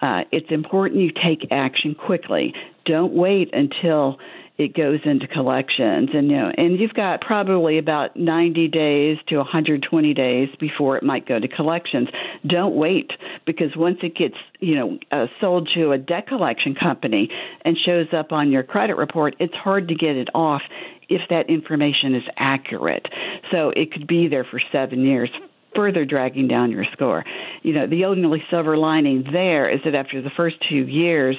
Uh, 0.01 0.21
it's 0.31 0.47
important 0.49 1.01
you 1.01 1.11
take 1.11 1.51
action 1.51 1.95
quickly. 1.95 2.53
Don't 2.85 3.13
wait 3.13 3.53
until 3.53 4.17
it 4.57 4.73
goes 4.73 4.99
into 5.03 5.27
collections 5.27 6.09
and 6.13 6.29
you 6.29 6.37
know 6.37 6.49
and 6.55 6.79
you've 6.79 6.93
got 6.93 7.19
probably 7.19 7.77
about 7.77 8.15
90 8.15 8.69
days 8.69 9.17
to 9.27 9.37
120 9.37 10.13
days 10.13 10.49
before 10.59 10.95
it 10.97 11.03
might 11.03 11.27
go 11.27 11.39
to 11.39 11.47
collections 11.47 12.07
don't 12.47 12.75
wait 12.75 13.11
because 13.45 13.75
once 13.75 13.97
it 14.01 14.15
gets 14.15 14.35
you 14.59 14.75
know 14.75 14.97
uh, 15.11 15.25
sold 15.41 15.69
to 15.75 15.91
a 15.91 15.97
debt 15.97 16.27
collection 16.27 16.73
company 16.73 17.29
and 17.65 17.77
shows 17.85 18.07
up 18.17 18.31
on 18.31 18.51
your 18.51 18.63
credit 18.63 18.95
report 18.95 19.35
it's 19.39 19.53
hard 19.55 19.89
to 19.89 19.95
get 19.95 20.15
it 20.15 20.29
off 20.33 20.61
if 21.09 21.21
that 21.29 21.49
information 21.49 22.15
is 22.15 22.23
accurate. 22.37 23.05
So 23.51 23.69
it 23.75 23.91
could 23.91 24.07
be 24.07 24.27
there 24.27 24.45
for 24.49 24.61
seven 24.71 25.05
years, 25.05 25.29
further 25.75 26.05
dragging 26.05 26.47
down 26.47 26.71
your 26.71 26.85
score. 26.93 27.23
You 27.61 27.73
know, 27.73 27.87
the 27.87 28.05
only 28.05 28.43
silver 28.49 28.77
lining 28.77 29.25
there 29.31 29.69
is 29.69 29.81
that 29.83 29.93
after 29.93 30.21
the 30.21 30.29
first 30.35 30.55
two 30.69 30.87
years, 30.87 31.37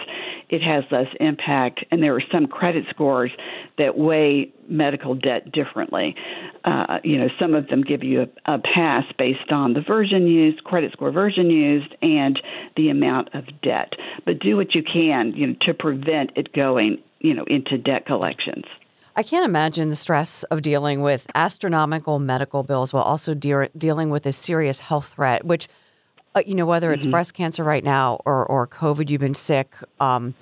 it 0.49 0.63
has 0.63 0.85
less 0.91 1.09
impact, 1.19 1.85
and 1.91 2.03
there 2.03 2.15
are 2.15 2.23
some 2.31 2.47
credit 2.47 2.85
scores 2.91 3.33
that 3.79 3.97
weigh 3.99 4.53
medical 4.69 5.15
debt 5.15 5.51
differently. 5.51 6.15
Uh, 6.65 6.99
you 7.03 7.19
know, 7.19 7.29
some 7.41 7.55
of 7.55 7.67
them 7.69 7.83
give 7.83 8.05
you 8.05 8.23
a, 8.23 8.55
a 8.55 8.59
pass 8.59 9.05
based 9.19 9.51
on 9.51 9.73
the 9.73 9.81
version 9.81 10.27
used, 10.27 10.63
credit 10.65 10.93
score 10.93 11.11
version 11.11 11.51
used, 11.51 11.95
and 12.03 12.41
the 12.77 12.91
amount 12.91 13.35
of 13.35 13.45
debt. 13.63 13.93
But 14.25 14.39
do 14.39 14.57
what 14.57 14.75
you 14.75 14.83
can, 14.83 15.33
you 15.35 15.49
know, 15.49 15.55
to 15.63 15.75
prevent 15.75 16.31
it 16.37 16.53
going, 16.53 16.99
you 17.21 17.35
know, 17.35 17.45
into 17.49 17.79
debt 17.79 18.07
collections. 18.07 18.65
I 19.19 19.23
can't 19.23 19.47
imagine 19.47 19.89
the 19.89 19.97
stress 19.97 20.43
of 20.45 20.61
dealing 20.61 21.01
with 21.01 21.27
astronomical 21.35 22.19
medical 22.19 22.63
bills 22.63 22.93
while 22.93 23.03
also 23.03 23.33
de- 23.33 23.71
dealing 23.77 24.11
with 24.11 24.27
a 24.27 24.33
serious 24.33 24.81
health 24.81 25.15
threat, 25.15 25.45
which, 25.45 25.69
uh, 26.35 26.43
you 26.47 26.55
know, 26.55 26.67
whether 26.67 26.93
it's 26.93 27.05
mm-hmm. 27.05 27.13
breast 27.13 27.33
cancer 27.33 27.65
right 27.65 27.83
now 27.83 28.21
or, 28.27 28.45
or 28.45 28.67
COVID, 28.67 29.09
you've 29.09 29.23
been 29.23 29.35
sick. 29.35 29.75
Um, 30.01 30.35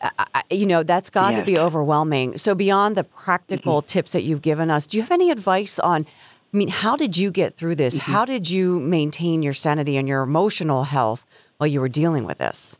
I, 0.00 0.42
you 0.50 0.66
know, 0.66 0.82
that's 0.82 1.10
got 1.10 1.30
yes. 1.30 1.40
to 1.40 1.44
be 1.44 1.58
overwhelming. 1.58 2.38
So, 2.38 2.54
beyond 2.54 2.96
the 2.96 3.04
practical 3.04 3.82
mm-hmm. 3.82 3.86
tips 3.86 4.12
that 4.12 4.24
you've 4.24 4.42
given 4.42 4.70
us, 4.70 4.86
do 4.86 4.96
you 4.96 5.02
have 5.02 5.12
any 5.12 5.30
advice 5.30 5.78
on? 5.78 6.04
I 6.52 6.56
mean, 6.56 6.68
how 6.68 6.96
did 6.96 7.16
you 7.16 7.30
get 7.30 7.54
through 7.54 7.76
this? 7.76 8.00
Mm-hmm. 8.00 8.12
How 8.12 8.24
did 8.24 8.50
you 8.50 8.80
maintain 8.80 9.42
your 9.42 9.52
sanity 9.52 9.96
and 9.96 10.08
your 10.08 10.22
emotional 10.22 10.84
health 10.84 11.26
while 11.58 11.68
you 11.68 11.80
were 11.80 11.88
dealing 11.88 12.24
with 12.24 12.38
this? 12.38 12.78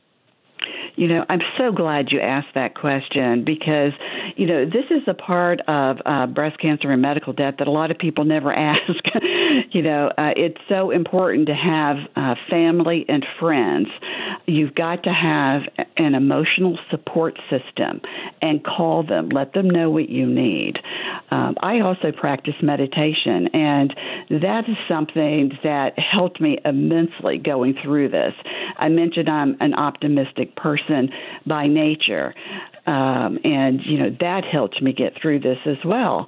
You 0.97 1.07
know, 1.07 1.25
I'm 1.29 1.43
so 1.57 1.71
glad 1.71 2.11
you 2.11 2.19
asked 2.19 2.55
that 2.55 2.75
question 2.75 3.45
because, 3.45 3.93
you 4.39 4.47
know, 4.47 4.65
this 4.65 4.85
is 4.91 5.03
a 5.09 5.15
part 5.15 5.61
of 5.67 5.97
uh, 6.07 6.27
breast 6.29 6.61
cancer 6.61 6.93
and 6.93 7.03
medical 7.03 7.33
debt 7.33 7.57
that 7.59 7.67
a 7.67 7.73
lot 7.73 7.91
of 7.91 7.99
people 7.99 8.25
never 8.25 8.53
ask. 8.55 9.05
you 9.73 9.83
know, 9.83 10.13
uh, 10.17 10.31
it's 10.37 10.61
so 10.69 10.93
important 10.93 11.49
to 11.49 11.55
have 11.55 11.97
uh, 12.15 12.35
family 12.49 13.05
and 13.09 13.27
friends. 13.41 13.89
You've 14.47 14.77
got 14.77 15.03
to 15.03 15.11
have 15.11 15.63
an 15.97 16.15
emotional 16.15 16.79
support 16.89 17.37
system 17.51 18.01
and 18.41 18.65
call 18.65 19.03
them, 19.03 19.31
let 19.31 19.55
them 19.55 19.69
know 19.69 19.91
what 19.91 20.09
you 20.09 20.25
need. 20.25 20.75
Um, 21.33 21.57
I 21.61 21.81
also 21.81 22.13
practice 22.13 22.55
meditation, 22.63 23.49
and 23.53 23.93
that 24.31 24.63
is 24.69 24.77
something 24.89 25.51
that 25.65 25.99
helped 25.99 26.41
me 26.41 26.59
immensely 26.65 27.39
going 27.39 27.75
through 27.83 28.11
this. 28.11 28.35
I 28.79 28.89
mentioned 28.89 29.29
I'm 29.29 29.57
an 29.59 29.75
optimistic 29.75 30.55
person 30.55 31.11
by 31.45 31.67
nature. 31.67 32.35
Um, 32.89 33.39
and 33.45 33.81
you 33.85 33.99
know 33.99 34.17
that 34.21 34.45
helped 34.51 34.81
me 34.81 34.95
get 34.95 35.13
through 35.21 35.41
this 35.41 35.59
as 35.67 35.77
well. 35.85 36.27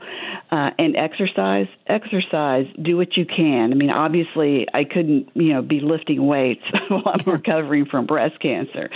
Uh, 0.51 0.68
and 0.79 0.94
exercise, 0.94 1.68
exercise, 1.87 2.66
do 2.83 2.99
what 2.99 3.16
you 3.16 3.25
can. 3.25 3.70
I 3.73 3.77
mean, 3.77 3.88
obviously, 3.88 4.66
I 4.75 4.85
couldn't 4.85 5.31
you 5.33 5.55
know 5.55 5.62
be 5.62 5.81
lifting 5.81 6.27
weights 6.27 6.61
while 6.90 7.14
I'm 7.14 7.25
recovering 7.25 7.87
from 7.87 8.05
breast 8.05 8.38
cancer, 8.42 8.90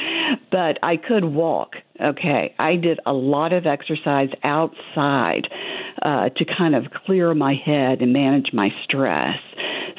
but 0.50 0.78
I 0.82 0.98
could 0.98 1.24
walk. 1.24 1.76
Okay, 1.98 2.54
I 2.58 2.76
did 2.76 3.00
a 3.06 3.14
lot 3.14 3.54
of 3.54 3.64
exercise 3.64 4.28
outside 4.42 5.48
uh, 6.02 6.28
to 6.28 6.44
kind 6.44 6.74
of 6.74 6.84
clear 7.06 7.32
my 7.32 7.54
head 7.54 8.02
and 8.02 8.12
manage 8.12 8.52
my 8.52 8.68
stress. 8.84 9.38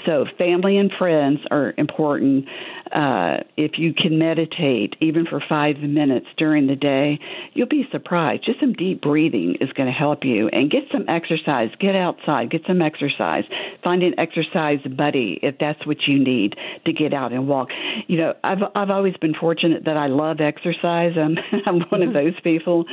So, 0.06 0.26
family 0.38 0.78
and 0.78 0.92
friends 0.98 1.40
are 1.50 1.74
important. 1.78 2.46
Uh, 2.94 3.38
if 3.58 3.74
you 3.78 3.94
can 3.94 4.20
meditate 4.20 4.96
even 5.02 5.26
for 5.26 5.42
five 5.48 5.78
minutes 5.78 6.28
during 6.38 6.68
the 6.68 6.76
day, 6.76 7.20
you'll 7.54 7.68
be 7.68 7.86
surprised. 7.92 8.46
Just 8.46 8.60
some 8.60 8.74
deep 8.74 9.02
breathing 9.02 9.56
is 9.60 9.72
going 9.74 9.88
to 9.88 9.94
help 9.94 10.24
you. 10.24 10.48
And 10.50 10.70
get 10.70 10.84
some 10.92 11.06
exercise. 11.10 11.70
Get 11.80 11.96
outside. 11.96 12.52
Get 12.52 12.62
some 12.68 12.82
exercise. 12.82 13.44
Find 13.84 14.04
an 14.04 14.20
exercise 14.20 14.80
buddy 14.96 15.40
if 15.42 15.56
that's 15.60 15.86
what 15.86 15.98
you 16.08 16.24
need 16.24 16.56
to 16.86 16.94
get 16.94 17.14
out 17.14 17.34
and 17.34 17.48
walk. 17.48 17.70
You 18.08 18.18
know, 18.18 18.34
I've 18.44 18.60
I've 18.76 18.90
always 18.90 19.16
been 19.18 19.34
fortunate 19.34 19.86
that 19.86 19.98
I 19.98 20.08
love 20.08 20.40
exercise. 20.40 21.14
I'm 21.18 21.38
I'm 21.66 21.82
one 21.90 22.04
of 22.04 22.14
those 22.14 22.40
people. 22.44 22.86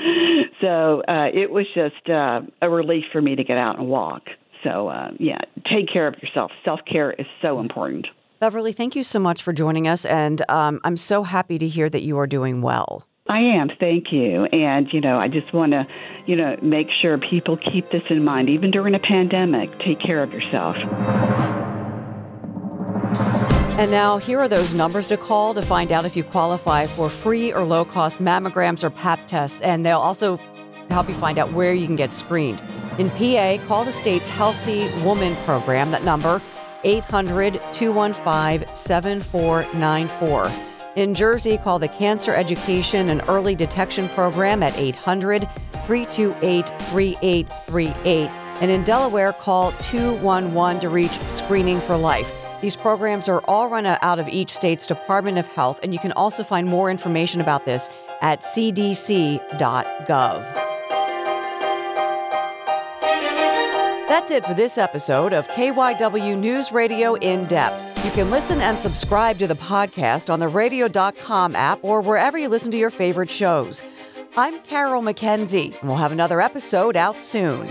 So 0.60 1.02
uh, 1.06 1.28
it 1.32 1.50
was 1.50 1.66
just 1.74 2.08
uh, 2.08 2.40
a 2.60 2.70
relief 2.70 3.04
for 3.12 3.20
me 3.20 3.36
to 3.36 3.44
get 3.44 3.58
out 3.58 3.78
and 3.78 3.88
walk. 3.88 4.22
So, 4.62 4.88
uh, 4.88 5.10
yeah, 5.18 5.40
take 5.68 5.88
care 5.92 6.06
of 6.06 6.20
yourself. 6.22 6.52
Self 6.64 6.80
care 6.84 7.10
is 7.12 7.26
so 7.40 7.60
important. 7.60 8.06
Beverly, 8.38 8.72
thank 8.72 8.96
you 8.96 9.02
so 9.02 9.20
much 9.20 9.42
for 9.42 9.52
joining 9.52 9.86
us. 9.86 10.04
And 10.04 10.42
um, 10.50 10.80
I'm 10.82 10.96
so 10.96 11.22
happy 11.22 11.58
to 11.58 11.68
hear 11.68 11.88
that 11.88 12.02
you 12.02 12.18
are 12.18 12.26
doing 12.26 12.60
well. 12.60 13.06
I 13.28 13.38
am, 13.38 13.70
thank 13.78 14.12
you. 14.12 14.46
And, 14.46 14.92
you 14.92 15.00
know, 15.00 15.16
I 15.16 15.28
just 15.28 15.52
want 15.52 15.72
to, 15.72 15.86
you 16.26 16.34
know, 16.34 16.58
make 16.60 16.88
sure 16.90 17.18
people 17.18 17.56
keep 17.56 17.88
this 17.90 18.02
in 18.10 18.24
mind. 18.24 18.50
Even 18.50 18.72
during 18.72 18.96
a 18.96 18.98
pandemic, 18.98 19.78
take 19.78 20.00
care 20.00 20.22
of 20.22 20.32
yourself. 20.32 20.76
And 23.78 23.90
now, 23.90 24.18
here 24.18 24.40
are 24.40 24.48
those 24.48 24.74
numbers 24.74 25.06
to 25.06 25.16
call 25.16 25.54
to 25.54 25.62
find 25.62 25.92
out 25.92 26.04
if 26.04 26.16
you 26.16 26.24
qualify 26.24 26.86
for 26.86 27.08
free 27.08 27.52
or 27.52 27.64
low 27.64 27.84
cost 27.84 28.20
mammograms 28.20 28.82
or 28.82 28.90
pap 28.90 29.26
tests. 29.26 29.62
And 29.62 29.86
they'll 29.86 29.98
also 29.98 30.36
help 30.90 31.08
you 31.08 31.14
find 31.14 31.38
out 31.38 31.52
where 31.52 31.72
you 31.72 31.86
can 31.86 31.96
get 31.96 32.12
screened. 32.12 32.60
In 32.98 33.10
PA, 33.10 33.56
call 33.66 33.84
the 33.84 33.92
state's 33.92 34.28
Healthy 34.28 34.88
Woman 35.02 35.34
program. 35.44 35.90
That 35.90 36.04
number, 36.04 36.42
800 36.84 37.60
215 37.72 38.66
7494. 38.74 40.50
In 40.96 41.14
Jersey, 41.14 41.56
call 41.56 41.78
the 41.78 41.88
Cancer 41.88 42.34
Education 42.34 43.08
and 43.08 43.22
Early 43.28 43.54
Detection 43.54 44.10
Program 44.10 44.62
at 44.62 44.76
800 44.76 45.48
328 45.86 46.68
3838. 46.68 48.30
And 48.60 48.70
in 48.70 48.84
Delaware, 48.84 49.32
call 49.32 49.72
211 49.80 50.82
to 50.82 50.90
reach 50.90 51.18
Screening 51.20 51.80
for 51.80 51.96
Life. 51.96 52.30
These 52.60 52.76
programs 52.76 53.26
are 53.26 53.40
all 53.48 53.68
run 53.68 53.86
out 53.86 54.18
of 54.18 54.28
each 54.28 54.50
state's 54.50 54.86
Department 54.86 55.38
of 55.38 55.48
Health, 55.48 55.80
and 55.82 55.94
you 55.94 55.98
can 55.98 56.12
also 56.12 56.44
find 56.44 56.68
more 56.68 56.90
information 56.90 57.40
about 57.40 57.64
this 57.64 57.88
at 58.20 58.40
cdc.gov. 58.40 59.40
That's 64.12 64.30
it 64.30 64.44
for 64.44 64.52
this 64.52 64.76
episode 64.76 65.32
of 65.32 65.48
KYW 65.48 66.36
News 66.36 66.70
Radio 66.70 67.14
In 67.14 67.46
Depth. 67.46 68.04
You 68.04 68.10
can 68.10 68.30
listen 68.30 68.60
and 68.60 68.78
subscribe 68.78 69.38
to 69.38 69.46
the 69.46 69.54
podcast 69.54 70.28
on 70.28 70.38
the 70.38 70.48
radio.com 70.48 71.56
app 71.56 71.78
or 71.80 72.02
wherever 72.02 72.36
you 72.36 72.50
listen 72.50 72.70
to 72.72 72.76
your 72.76 72.90
favorite 72.90 73.30
shows. 73.30 73.82
I'm 74.36 74.60
Carol 74.64 75.00
McKenzie, 75.00 75.80
and 75.80 75.88
we'll 75.88 75.96
have 75.96 76.12
another 76.12 76.42
episode 76.42 76.94
out 76.94 77.22
soon. 77.22 77.66